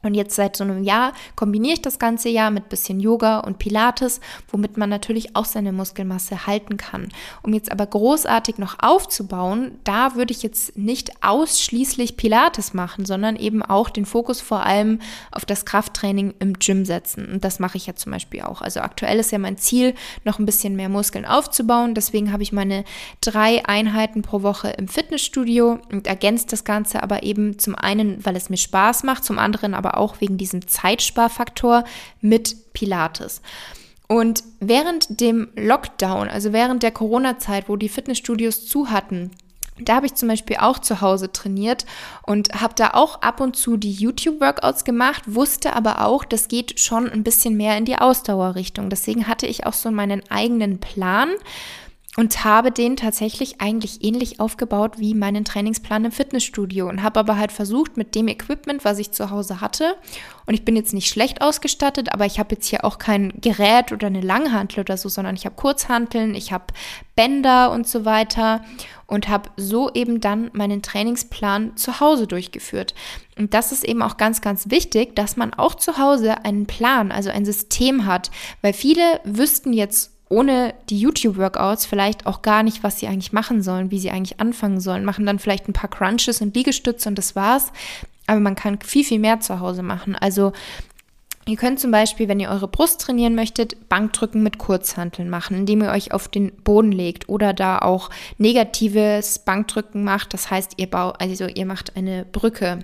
Und 0.02 0.14
jetzt 0.14 0.36
seit 0.36 0.56
so 0.56 0.64
einem 0.64 0.84
Jahr 0.84 1.12
kombiniere 1.34 1.74
ich 1.74 1.82
das 1.82 1.98
ganze 1.98 2.28
Jahr 2.28 2.50
mit 2.50 2.68
bisschen 2.68 3.00
Yoga 3.00 3.40
und 3.40 3.58
Pilates, 3.58 4.20
womit 4.50 4.76
man 4.76 4.88
natürlich 4.88 5.34
auch 5.34 5.44
seine 5.44 5.72
Muskelmasse 5.72 6.46
halten 6.46 6.76
kann. 6.76 7.08
Um 7.42 7.52
jetzt 7.52 7.72
aber 7.72 7.86
großartig 7.86 8.58
noch 8.58 8.76
aufzubauen, 8.80 9.72
da 9.82 10.14
würde 10.14 10.32
ich 10.32 10.42
jetzt 10.42 10.78
nicht 10.78 11.24
ausschließlich 11.24 12.16
Pilates 12.16 12.74
machen, 12.74 13.06
sondern 13.06 13.34
eben 13.34 13.62
auch 13.62 13.90
den 13.90 14.06
Fokus 14.06 14.40
vor 14.40 14.64
allem 14.64 15.00
auf 15.32 15.44
das 15.44 15.64
Krafttraining 15.66 16.34
im 16.38 16.54
Gym 16.54 16.84
setzen. 16.84 17.28
Und 17.28 17.44
das 17.44 17.58
mache 17.58 17.76
ich 17.76 17.86
ja 17.86 17.96
zum 17.96 18.12
Beispiel 18.12 18.42
auch. 18.42 18.62
Also 18.62 18.80
aktuell 18.80 19.18
ist 19.18 19.32
ja 19.32 19.38
mein 19.38 19.58
Ziel, 19.58 19.94
noch 20.24 20.38
ein 20.38 20.46
bisschen 20.46 20.76
mehr 20.76 20.88
Muskeln 20.88 21.26
aufzubauen. 21.26 21.94
Deswegen 21.94 22.32
habe 22.32 22.42
ich 22.42 22.52
meine 22.52 22.84
drei 23.20 23.64
Einheiten 23.66 24.22
pro 24.22 24.42
Woche 24.42 24.70
im 24.70 24.86
Fitnessstudio 24.86 25.80
und 25.90 26.06
ergänzt 26.06 26.52
das 26.52 26.64
Ganze 26.64 27.02
aber 27.02 27.24
eben 27.24 27.58
zum 27.58 27.74
einen, 27.74 28.24
weil 28.24 28.36
es 28.36 28.48
mir 28.48 28.56
Spaß 28.56 29.02
macht, 29.02 29.24
zum 29.24 29.38
anderen 29.38 29.74
aber 29.74 29.87
aber 29.88 29.98
auch 29.98 30.20
wegen 30.20 30.36
diesem 30.36 30.66
Zeitsparfaktor 30.66 31.84
mit 32.20 32.72
Pilates. 32.72 33.40
Und 34.06 34.42
während 34.60 35.20
dem 35.20 35.48
Lockdown, 35.56 36.28
also 36.28 36.52
während 36.52 36.82
der 36.82 36.92
Corona-Zeit, 36.92 37.68
wo 37.68 37.76
die 37.76 37.90
Fitnessstudios 37.90 38.66
zu 38.66 38.90
hatten, 38.90 39.30
da 39.80 39.96
habe 39.96 40.06
ich 40.06 40.14
zum 40.14 40.28
Beispiel 40.28 40.56
auch 40.56 40.80
zu 40.80 41.00
Hause 41.00 41.30
trainiert 41.30 41.86
und 42.26 42.60
habe 42.60 42.74
da 42.74 42.90
auch 42.94 43.22
ab 43.22 43.40
und 43.40 43.54
zu 43.54 43.76
die 43.76 43.92
YouTube-Workouts 43.92 44.84
gemacht, 44.84 45.22
wusste 45.26 45.74
aber 45.74 46.04
auch, 46.04 46.24
das 46.24 46.48
geht 46.48 46.80
schon 46.80 47.08
ein 47.08 47.22
bisschen 47.22 47.56
mehr 47.56 47.76
in 47.76 47.84
die 47.84 47.96
Ausdauerrichtung. 47.96 48.90
Deswegen 48.90 49.28
hatte 49.28 49.46
ich 49.46 49.66
auch 49.66 49.74
so 49.74 49.90
meinen 49.92 50.28
eigenen 50.30 50.80
Plan 50.80 51.28
und 52.18 52.44
habe 52.44 52.72
den 52.72 52.96
tatsächlich 52.96 53.60
eigentlich 53.60 54.02
ähnlich 54.02 54.40
aufgebaut 54.40 54.98
wie 54.98 55.14
meinen 55.14 55.44
Trainingsplan 55.44 56.06
im 56.06 56.10
Fitnessstudio 56.10 56.88
und 56.88 57.04
habe 57.04 57.20
aber 57.20 57.36
halt 57.36 57.52
versucht 57.52 57.96
mit 57.96 58.16
dem 58.16 58.26
Equipment, 58.26 58.84
was 58.84 58.98
ich 58.98 59.12
zu 59.12 59.30
Hause 59.30 59.60
hatte 59.60 59.94
und 60.46 60.54
ich 60.54 60.64
bin 60.64 60.74
jetzt 60.74 60.92
nicht 60.92 61.08
schlecht 61.08 61.42
ausgestattet, 61.42 62.12
aber 62.12 62.26
ich 62.26 62.40
habe 62.40 62.56
jetzt 62.56 62.66
hier 62.66 62.84
auch 62.84 62.98
kein 62.98 63.40
Gerät 63.40 63.92
oder 63.92 64.08
eine 64.08 64.20
Langhantel 64.20 64.80
oder 64.80 64.96
so, 64.96 65.08
sondern 65.08 65.36
ich 65.36 65.44
habe 65.44 65.54
Kurzhanteln, 65.54 66.34
ich 66.34 66.50
habe 66.50 66.64
Bänder 67.14 67.70
und 67.70 67.86
so 67.86 68.04
weiter 68.04 68.64
und 69.06 69.28
habe 69.28 69.50
so 69.56 69.88
eben 69.94 70.20
dann 70.20 70.50
meinen 70.54 70.82
Trainingsplan 70.82 71.76
zu 71.76 72.00
Hause 72.00 72.26
durchgeführt. 72.26 72.96
Und 73.38 73.54
das 73.54 73.70
ist 73.70 73.84
eben 73.84 74.02
auch 74.02 74.16
ganz, 74.16 74.40
ganz 74.40 74.70
wichtig, 74.70 75.14
dass 75.14 75.36
man 75.36 75.54
auch 75.54 75.76
zu 75.76 75.98
Hause 75.98 76.44
einen 76.44 76.66
Plan, 76.66 77.12
also 77.12 77.30
ein 77.30 77.44
System 77.44 78.06
hat, 78.06 78.32
weil 78.60 78.72
viele 78.72 79.20
wüssten 79.22 79.72
jetzt 79.72 80.17
ohne 80.28 80.74
die 80.90 80.98
YouTube-Workouts 80.98 81.86
vielleicht 81.86 82.26
auch 82.26 82.42
gar 82.42 82.62
nicht, 82.62 82.82
was 82.82 82.98
sie 83.00 83.06
eigentlich 83.06 83.32
machen 83.32 83.62
sollen, 83.62 83.90
wie 83.90 83.98
sie 83.98 84.10
eigentlich 84.10 84.40
anfangen 84.40 84.80
sollen, 84.80 85.04
machen 85.04 85.26
dann 85.26 85.38
vielleicht 85.38 85.68
ein 85.68 85.72
paar 85.72 85.90
Crunches 85.90 86.40
und 86.40 86.54
Liegestütze 86.54 87.08
und 87.08 87.16
das 87.16 87.36
war's. 87.36 87.72
Aber 88.26 88.40
man 88.40 88.54
kann 88.54 88.80
viel, 88.80 89.04
viel 89.04 89.18
mehr 89.18 89.40
zu 89.40 89.60
Hause 89.60 89.82
machen. 89.82 90.14
Also 90.14 90.52
Ihr 91.48 91.56
könnt 91.56 91.80
zum 91.80 91.90
Beispiel, 91.90 92.28
wenn 92.28 92.40
ihr 92.40 92.50
eure 92.50 92.68
Brust 92.68 93.00
trainieren 93.00 93.34
möchtet, 93.34 93.88
Bankdrücken 93.88 94.42
mit 94.42 94.58
Kurzhanteln 94.58 95.30
machen, 95.30 95.56
indem 95.56 95.80
ihr 95.80 95.92
euch 95.92 96.12
auf 96.12 96.28
den 96.28 96.52
Boden 96.52 96.92
legt 96.92 97.30
oder 97.30 97.54
da 97.54 97.78
auch 97.78 98.10
negatives 98.36 99.38
Bankdrücken 99.38 100.04
macht. 100.04 100.34
Das 100.34 100.50
heißt, 100.50 100.74
ihr 100.76 100.90
baut, 100.90 101.18
also 101.22 101.46
ihr 101.46 101.64
macht 101.64 101.96
eine 101.96 102.26
Brücke. 102.26 102.80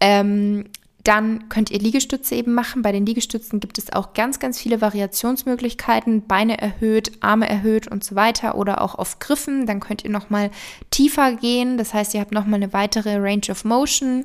Ähm, 0.00 0.64
dann 1.04 1.50
könnt 1.50 1.70
ihr 1.70 1.78
Liegestütze 1.78 2.34
eben 2.34 2.54
machen. 2.54 2.80
Bei 2.80 2.90
den 2.90 3.04
Liegestützen 3.04 3.60
gibt 3.60 3.76
es 3.76 3.92
auch 3.92 4.14
ganz, 4.14 4.38
ganz 4.38 4.58
viele 4.58 4.80
Variationsmöglichkeiten. 4.80 6.26
Beine 6.26 6.58
erhöht, 6.58 7.12
Arme 7.20 7.48
erhöht 7.48 7.86
und 7.88 8.02
so 8.02 8.16
weiter 8.16 8.56
oder 8.56 8.80
auch 8.80 8.94
auf 8.94 9.18
Griffen. 9.18 9.66
Dann 9.66 9.80
könnt 9.80 10.02
ihr 10.02 10.10
nochmal 10.10 10.50
tiefer 10.90 11.32
gehen. 11.32 11.76
Das 11.76 11.92
heißt, 11.92 12.14
ihr 12.14 12.20
habt 12.20 12.32
nochmal 12.32 12.62
eine 12.62 12.72
weitere 12.72 13.16
Range 13.16 13.46
of 13.50 13.64
Motion. 13.64 14.24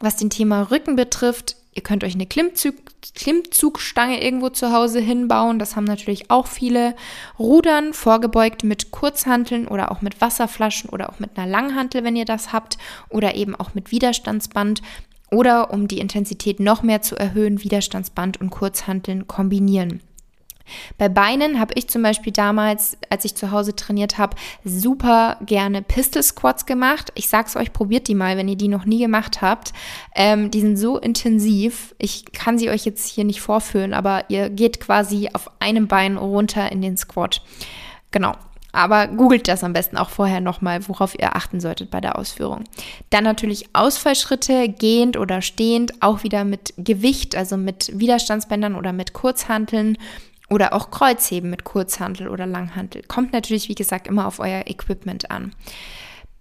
Was 0.00 0.16
den 0.16 0.30
Thema 0.30 0.70
Rücken 0.70 0.96
betrifft, 0.96 1.56
ihr 1.74 1.82
könnt 1.82 2.02
euch 2.02 2.14
eine 2.14 2.26
Klimmzug, 2.26 2.74
Klimmzugstange 3.14 4.22
irgendwo 4.22 4.48
zu 4.48 4.72
Hause 4.72 5.00
hinbauen. 5.00 5.58
Das 5.58 5.76
haben 5.76 5.84
natürlich 5.84 6.30
auch 6.30 6.46
viele. 6.46 6.94
Rudern, 7.38 7.92
vorgebeugt 7.92 8.64
mit 8.64 8.90
Kurzhanteln 8.90 9.68
oder 9.68 9.92
auch 9.92 10.02
mit 10.02 10.20
Wasserflaschen 10.20 10.90
oder 10.90 11.10
auch 11.10 11.18
mit 11.18 11.36
einer 11.36 11.46
Langhantel, 11.46 12.04
wenn 12.04 12.16
ihr 12.16 12.24
das 12.24 12.52
habt. 12.52 12.78
Oder 13.10 13.34
eben 13.34 13.54
auch 13.54 13.74
mit 13.74 13.90
Widerstandsband. 13.90 14.82
Oder 15.30 15.72
um 15.72 15.88
die 15.88 15.98
Intensität 15.98 16.60
noch 16.60 16.82
mehr 16.82 17.02
zu 17.02 17.16
erhöhen, 17.16 17.62
Widerstandsband 17.62 18.40
und 18.40 18.50
Kurzhanteln 18.50 19.26
kombinieren. 19.26 20.00
Bei 20.98 21.08
Beinen 21.08 21.60
habe 21.60 21.74
ich 21.74 21.88
zum 21.88 22.02
Beispiel 22.02 22.32
damals, 22.32 22.96
als 23.10 23.24
ich 23.24 23.34
zu 23.34 23.50
Hause 23.50 23.76
trainiert 23.76 24.18
habe, 24.18 24.36
super 24.64 25.38
gerne 25.46 25.82
Pistol 25.82 26.22
Squats 26.22 26.66
gemacht. 26.66 27.12
Ich 27.14 27.28
sag's 27.28 27.56
euch, 27.56 27.72
probiert 27.72 28.08
die 28.08 28.14
mal, 28.14 28.36
wenn 28.36 28.48
ihr 28.48 28.56
die 28.56 28.68
noch 28.68 28.84
nie 28.84 28.98
gemacht 28.98 29.42
habt. 29.42 29.72
Ähm, 30.14 30.50
die 30.50 30.60
sind 30.60 30.76
so 30.76 30.98
intensiv. 30.98 31.94
Ich 31.98 32.32
kann 32.32 32.58
sie 32.58 32.70
euch 32.70 32.84
jetzt 32.84 33.06
hier 33.06 33.24
nicht 33.24 33.40
vorführen, 33.40 33.94
aber 33.94 34.24
ihr 34.28 34.50
geht 34.50 34.80
quasi 34.80 35.28
auf 35.32 35.50
einem 35.60 35.86
Bein 35.86 36.16
runter 36.16 36.70
in 36.72 36.82
den 36.82 36.96
Squat. 36.96 37.42
Genau. 38.10 38.32
Aber 38.76 39.06
googelt 39.06 39.48
das 39.48 39.64
am 39.64 39.72
besten 39.72 39.96
auch 39.96 40.10
vorher 40.10 40.42
nochmal, 40.42 40.86
worauf 40.86 41.18
ihr 41.18 41.34
achten 41.34 41.60
solltet 41.60 41.90
bei 41.90 42.02
der 42.02 42.18
Ausführung. 42.18 42.64
Dann 43.08 43.24
natürlich 43.24 43.70
Ausfallschritte, 43.72 44.68
gehend 44.68 45.16
oder 45.16 45.40
stehend, 45.40 46.02
auch 46.02 46.24
wieder 46.24 46.44
mit 46.44 46.74
Gewicht, 46.76 47.36
also 47.36 47.56
mit 47.56 47.90
Widerstandsbändern 47.98 48.74
oder 48.74 48.92
mit 48.92 49.14
Kurzhanteln 49.14 49.96
oder 50.50 50.74
auch 50.74 50.90
Kreuzheben 50.90 51.48
mit 51.48 51.64
Kurzhantel 51.64 52.28
oder 52.28 52.44
Langhantel. 52.44 53.02
Kommt 53.08 53.32
natürlich, 53.32 53.70
wie 53.70 53.74
gesagt, 53.74 54.06
immer 54.06 54.26
auf 54.26 54.40
euer 54.40 54.64
Equipment 54.66 55.30
an. 55.30 55.54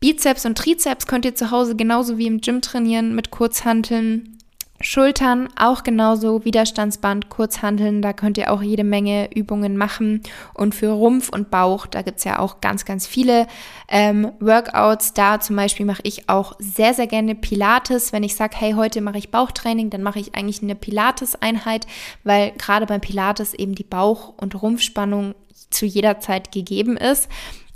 Bizeps 0.02 0.46
und 0.46 0.58
Trizeps 0.58 1.08
könnt 1.08 1.24
ihr 1.24 1.36
zu 1.36 1.52
Hause 1.52 1.78
genauso 1.78 2.18
wie 2.18 2.28
im 2.28 2.42
Gym 2.42 2.60
trainieren 2.60 3.16
mit 3.16 3.32
Kurzhanteln. 3.32 4.35
Schultern 4.82 5.48
auch 5.58 5.84
genauso, 5.84 6.44
Widerstandsband, 6.44 7.30
Kurzhanteln, 7.30 8.02
da 8.02 8.12
könnt 8.12 8.38
ihr 8.38 8.52
auch 8.52 8.62
jede 8.62 8.84
Menge 8.84 9.34
Übungen 9.34 9.78
machen. 9.78 10.22
Und 10.54 10.76
für 10.76 10.90
Rumpf 10.90 11.30
und 11.30 11.50
Bauch, 11.50 11.88
da 11.88 12.02
gibt 12.02 12.18
es 12.18 12.26
ja 12.26 12.40
auch 12.40 12.60
ganz, 12.60 12.84
ganz 12.84 13.08
viele 13.08 13.48
ähm, 13.88 14.32
Workouts. 14.42 15.14
Da 15.14 15.40
zum 15.40 15.56
Beispiel 15.56 15.86
mache 15.86 16.02
ich 16.04 16.28
auch 16.28 16.54
sehr, 16.60 16.94
sehr 16.94 17.08
gerne 17.08 17.36
Pilates. 17.36 18.12
Wenn 18.12 18.24
ich 18.24 18.36
sage, 18.36 18.58
hey, 18.58 18.74
heute 18.74 19.00
mache 19.00 19.18
ich 19.18 19.32
Bauchtraining, 19.32 19.90
dann 19.90 20.04
mache 20.04 20.20
ich 20.20 20.36
eigentlich 20.36 20.62
eine 20.62 20.76
Pilates-Einheit, 20.76 21.88
weil 22.26 22.52
gerade 22.52 22.86
beim 22.86 23.02
Pilates 23.02 23.54
eben 23.54 23.76
die 23.76 23.84
Bauch- 23.84 24.34
und 24.38 24.62
Rumpfspannung 24.62 25.36
zu 25.70 25.86
jeder 25.86 26.20
Zeit 26.20 26.52
gegeben 26.52 26.98
ist. 26.98 27.30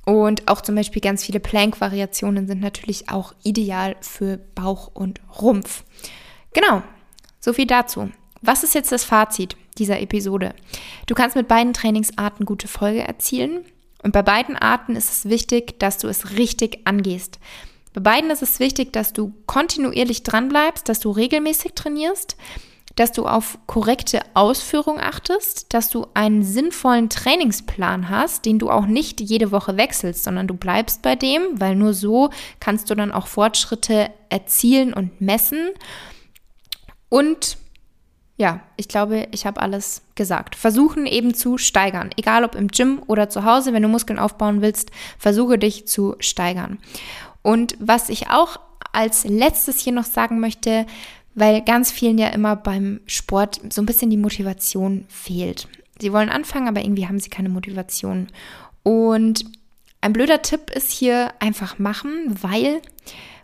Und 0.05 0.49
auch 0.49 0.61
zum 0.61 0.75
Beispiel 0.75 1.01
ganz 1.01 1.23
viele 1.23 1.39
Plank-Variationen 1.39 2.47
sind 2.47 2.61
natürlich 2.61 3.09
auch 3.09 3.33
ideal 3.43 3.95
für 4.01 4.37
Bauch 4.55 4.89
und 4.93 5.21
Rumpf. 5.39 5.83
Genau, 6.53 6.81
so 7.39 7.53
viel 7.53 7.67
dazu. 7.67 8.11
Was 8.41 8.63
ist 8.63 8.75
jetzt 8.75 8.91
das 8.91 9.03
Fazit 9.03 9.57
dieser 9.77 9.99
Episode? 9.99 10.53
Du 11.07 11.15
kannst 11.15 11.35
mit 11.35 11.47
beiden 11.47 11.73
Trainingsarten 11.73 12.45
gute 12.45 12.67
Folge 12.67 13.01
erzielen. 13.01 13.65
Und 14.01 14.13
bei 14.13 14.21
beiden 14.21 14.55
Arten 14.55 14.95
ist 14.95 15.11
es 15.11 15.29
wichtig, 15.29 15.79
dass 15.79 15.97
du 15.97 16.07
es 16.07 16.37
richtig 16.37 16.79
angehst. 16.85 17.39
Bei 17.93 18.01
beiden 18.01 18.29
ist 18.29 18.41
es 18.41 18.59
wichtig, 18.59 18.93
dass 18.93 19.13
du 19.13 19.33
kontinuierlich 19.45 20.23
dranbleibst, 20.23 20.87
dass 20.87 20.99
du 20.99 21.11
regelmäßig 21.11 21.73
trainierst, 21.73 22.37
dass 22.95 23.11
du 23.11 23.25
auf 23.25 23.57
korrekte 23.65 24.21
Ausführung 24.35 24.99
achtest, 24.99 25.73
dass 25.73 25.89
du 25.89 26.07
einen 26.13 26.43
sinnvollen 26.43 27.09
Trainingsplan 27.09 28.09
hast, 28.09 28.45
den 28.45 28.59
du 28.59 28.69
auch 28.69 28.85
nicht 28.85 29.21
jede 29.21 29.51
Woche 29.51 29.77
wechselst, 29.77 30.23
sondern 30.23 30.47
du 30.47 30.53
bleibst 30.53 31.01
bei 31.01 31.15
dem, 31.15 31.41
weil 31.59 31.75
nur 31.75 31.93
so 31.93 32.29
kannst 32.59 32.89
du 32.89 32.95
dann 32.95 33.11
auch 33.11 33.27
Fortschritte 33.27 34.11
erzielen 34.29 34.93
und 34.93 35.19
messen. 35.19 35.69
Und 37.09 37.57
ja, 38.37 38.61
ich 38.77 38.87
glaube, 38.87 39.27
ich 39.31 39.45
habe 39.45 39.61
alles 39.61 40.01
gesagt. 40.15 40.55
Versuchen 40.55 41.05
eben 41.05 41.33
zu 41.33 41.57
steigern. 41.57 42.11
Egal 42.15 42.45
ob 42.45 42.55
im 42.55 42.69
Gym 42.69 43.01
oder 43.07 43.29
zu 43.29 43.43
Hause, 43.43 43.73
wenn 43.73 43.83
du 43.83 43.89
Muskeln 43.89 44.17
aufbauen 44.17 44.61
willst, 44.61 44.91
versuche 45.17 45.57
dich 45.57 45.87
zu 45.87 46.15
steigern. 46.19 46.77
Und 47.41 47.75
was 47.79 48.07
ich 48.07 48.29
auch 48.29 48.57
als 48.93 49.25
letztes 49.25 49.79
hier 49.79 49.91
noch 49.91 50.05
sagen 50.05 50.39
möchte, 50.39 50.85
weil 51.35 51.61
ganz 51.61 51.91
vielen 51.91 52.17
ja 52.17 52.29
immer 52.29 52.55
beim 52.55 53.01
Sport 53.07 53.59
so 53.69 53.81
ein 53.81 53.85
bisschen 53.85 54.09
die 54.09 54.17
Motivation 54.17 55.05
fehlt. 55.09 55.67
Sie 55.99 56.13
wollen 56.13 56.29
anfangen, 56.29 56.69
aber 56.69 56.81
irgendwie 56.81 57.07
haben 57.07 57.19
sie 57.19 57.29
keine 57.29 57.49
Motivation. 57.49 58.27
Und 58.83 59.45
ein 60.01 60.13
blöder 60.13 60.41
Tipp 60.41 60.69
ist 60.69 60.91
hier 60.91 61.33
einfach 61.39 61.77
machen, 61.77 62.37
weil 62.41 62.81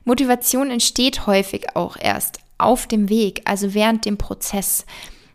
Motivation 0.05 0.71
entsteht 0.71 1.27
häufig 1.27 1.75
auch 1.75 1.97
erst 1.99 2.39
auf 2.57 2.87
dem 2.87 3.09
Weg, 3.09 3.41
also 3.45 3.73
während 3.73 4.05
dem 4.05 4.17
Prozess. 4.17 4.85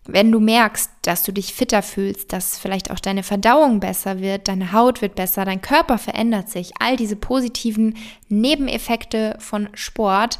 Wenn 0.06 0.32
du 0.32 0.40
merkst, 0.40 0.90
dass 1.02 1.22
du 1.22 1.32
dich 1.32 1.52
fitter 1.52 1.82
fühlst, 1.82 2.32
dass 2.32 2.58
vielleicht 2.58 2.90
auch 2.90 2.98
deine 2.98 3.22
Verdauung 3.22 3.80
besser 3.80 4.20
wird, 4.20 4.48
deine 4.48 4.72
Haut 4.72 5.02
wird 5.02 5.14
besser, 5.14 5.44
dein 5.44 5.60
Körper 5.60 5.98
verändert 5.98 6.48
sich, 6.48 6.72
all 6.80 6.96
diese 6.96 7.16
positiven 7.16 7.96
Nebeneffekte 8.28 9.36
von 9.38 9.68
Sport, 9.74 10.38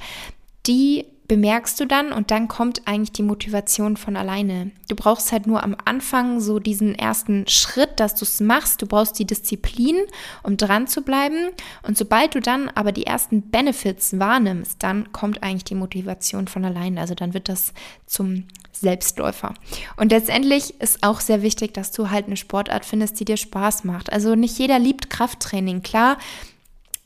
die 0.67 1.05
bemerkst 1.31 1.79
du 1.79 1.87
dann 1.87 2.13
und 2.13 2.33
dann 2.33 2.49
kommt 2.49 2.89
eigentlich 2.89 3.13
die 3.13 3.23
Motivation 3.23 3.97
von 3.97 4.17
alleine. 4.17 4.73
Du 4.89 4.97
brauchst 4.97 5.31
halt 5.31 5.47
nur 5.47 5.63
am 5.63 5.77
Anfang 5.85 6.41
so 6.41 6.59
diesen 6.59 6.93
ersten 6.97 7.47
Schritt, 7.47 8.01
dass 8.01 8.17
du 8.17 8.25
es 8.25 8.41
machst. 8.41 8.83
Du 8.83 8.87
brauchst 8.89 9.17
die 9.17 9.27
Disziplin, 9.27 9.95
um 10.43 10.57
dran 10.57 10.89
zu 10.89 11.03
bleiben. 11.03 11.51
Und 11.87 11.97
sobald 11.97 12.35
du 12.35 12.41
dann 12.41 12.69
aber 12.75 12.91
die 12.91 13.07
ersten 13.07 13.43
Benefits 13.43 14.19
wahrnimmst, 14.19 14.83
dann 14.83 15.13
kommt 15.13 15.45
eigentlich 15.45 15.63
die 15.63 15.77
Motivation 15.77 16.49
von 16.49 16.65
alleine. 16.65 17.01
Also 17.01 17.15
dann 17.15 17.33
wird 17.33 17.49
das 17.49 17.75
zum 18.07 18.49
Selbstläufer. 18.73 19.55
Und 19.97 20.11
letztendlich 20.11 20.81
ist 20.81 21.05
auch 21.05 21.21
sehr 21.21 21.43
wichtig, 21.43 21.75
dass 21.75 21.93
du 21.93 22.11
halt 22.11 22.27
eine 22.27 22.37
Sportart 22.37 22.85
findest, 22.85 23.21
die 23.21 23.25
dir 23.25 23.37
Spaß 23.37 23.85
macht. 23.85 24.13
Also 24.13 24.35
nicht 24.35 24.59
jeder 24.59 24.81
liebt 24.81 25.11
Krafttraining. 25.11 25.83
Klar, 25.83 26.19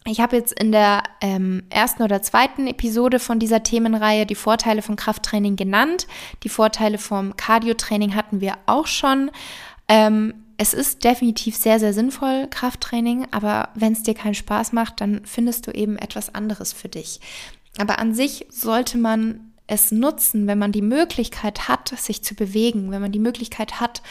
ich 0.07 0.21
habe 0.21 0.37
jetzt 0.37 0.53
in 0.53 0.71
der 0.71 1.03
ähm, 1.21 1.63
ersten 1.71 2.03
oder 2.03 2.21
zweiten 2.21 2.67
Episode 2.67 3.19
von 3.19 3.39
dieser 3.39 3.63
Themenreihe 3.63 4.27
die 4.27 4.35
Vorteile 4.35 4.83
von 4.83 4.97
Krafttraining 4.97 5.57
genannt. 5.57 6.07
Die 6.43 6.51
Vorteile 6.51 6.99
vom 6.99 7.37
Cardiotraining 7.37 8.15
hatten 8.15 8.41
wir 8.41 8.59
auch 8.67 8.87
schon. 8.87 9.31
Ähm, 9.89 10.35
es 10.57 10.75
ist 10.75 11.05
definitiv 11.05 11.57
sehr, 11.57 11.81
sehr 11.81 11.95
sinnvoll, 11.95 12.47
Krafttraining, 12.49 13.27
aber 13.31 13.71
wenn 13.75 13.95
es 13.95 14.03
dir 14.03 14.15
keinen 14.15 14.35
Spaß 14.35 14.73
macht, 14.73 15.01
dann 15.01 15.23
findest 15.25 15.67
du 15.67 15.73
eben 15.73 15.99
etwas 15.99 16.35
anderes 16.35 16.73
für 16.73 16.89
dich. 16.89 17.21
Aber 17.79 17.99
an 17.99 18.15
sich 18.15 18.47
sollte 18.51 18.99
man 18.99 19.53
es 19.67 19.91
nutzen, 19.91 20.47
wenn 20.47 20.59
man 20.59 20.71
die 20.71 20.83
Möglichkeit 20.83 21.67
hat, 21.67 21.89
sich 21.99 22.23
zu 22.23 22.35
bewegen, 22.35 22.91
wenn 22.91 23.01
man 23.01 23.13
die 23.13 23.19
Möglichkeit 23.19 23.81
hat, 23.81 24.03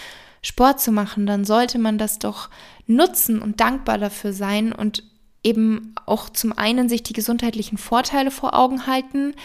Sport 0.42 0.82
zu 0.82 0.92
machen, 0.92 1.26
dann 1.26 1.46
sollte 1.46 1.80
man 1.80 1.98
das 1.98 2.20
doch 2.20 2.50
nutzen 2.88 3.42
und 3.42 3.62
dankbar 3.62 3.98
dafür 3.98 4.34
sein 4.34 4.74
und 4.74 5.04
eben 5.44 5.94
auch 6.06 6.30
zum 6.30 6.58
einen 6.58 6.90
sich 6.90 7.04
die 7.04 7.14
gesundheitlichen 7.14 7.78
Vorteile 7.78 8.32
vor 8.32 8.54
Augen 8.54 8.88
halten, 8.88 9.36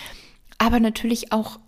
aber 0.59 0.81
natürlich 0.81 1.33
auch 1.33 1.59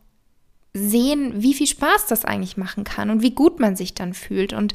sehen, 0.73 1.43
wie 1.43 1.55
viel 1.55 1.67
Spaß 1.67 2.07
das 2.07 2.25
eigentlich 2.25 2.57
machen 2.57 2.85
kann 2.85 3.11
und 3.11 3.23
wie 3.23 3.33
gut 3.33 3.59
man 3.59 3.75
sich 3.75 3.95
dann 3.95 4.15
fühlt. 4.15 4.53
Und 4.53 4.75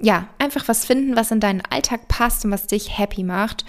ja, 0.00 0.28
einfach 0.38 0.66
was 0.66 0.84
finden, 0.84 1.16
was 1.16 1.30
in 1.30 1.40
deinen 1.40 1.62
Alltag 1.62 2.08
passt 2.08 2.44
und 2.44 2.50
was 2.50 2.66
dich 2.66 2.98
happy 2.98 3.22
macht. 3.22 3.64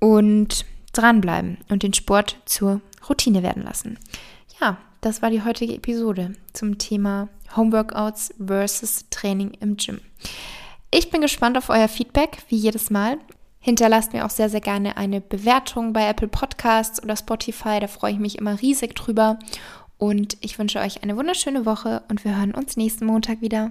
Und 0.00 0.64
dranbleiben 0.92 1.58
und 1.68 1.82
den 1.82 1.94
Sport 1.94 2.36
zur 2.44 2.80
Routine 3.08 3.42
werden 3.42 3.62
lassen. 3.62 3.98
Ja, 4.60 4.78
das 5.00 5.22
war 5.22 5.30
die 5.30 5.42
heutige 5.42 5.74
Episode 5.74 6.34
zum 6.52 6.78
Thema 6.78 7.28
Homeworkouts 7.56 8.34
versus 8.44 9.06
Training 9.10 9.52
im 9.60 9.76
Gym. 9.76 10.00
Ich 10.90 11.10
bin 11.10 11.20
gespannt 11.20 11.56
auf 11.56 11.70
euer 11.70 11.88
Feedback, 11.88 12.38
wie 12.48 12.56
jedes 12.56 12.90
Mal. 12.90 13.18
Hinterlasst 13.64 14.12
mir 14.12 14.26
auch 14.26 14.30
sehr, 14.30 14.48
sehr 14.48 14.60
gerne 14.60 14.96
eine 14.96 15.20
Bewertung 15.20 15.92
bei 15.92 16.08
Apple 16.08 16.26
Podcasts 16.26 17.00
oder 17.00 17.16
Spotify. 17.16 17.78
Da 17.80 17.86
freue 17.86 18.12
ich 18.12 18.18
mich 18.18 18.36
immer 18.36 18.60
riesig 18.60 18.96
drüber. 18.96 19.38
Und 19.98 20.36
ich 20.40 20.58
wünsche 20.58 20.80
euch 20.80 21.04
eine 21.04 21.16
wunderschöne 21.16 21.64
Woche 21.64 22.02
und 22.08 22.24
wir 22.24 22.36
hören 22.36 22.54
uns 22.54 22.76
nächsten 22.76 23.06
Montag 23.06 23.40
wieder. 23.40 23.70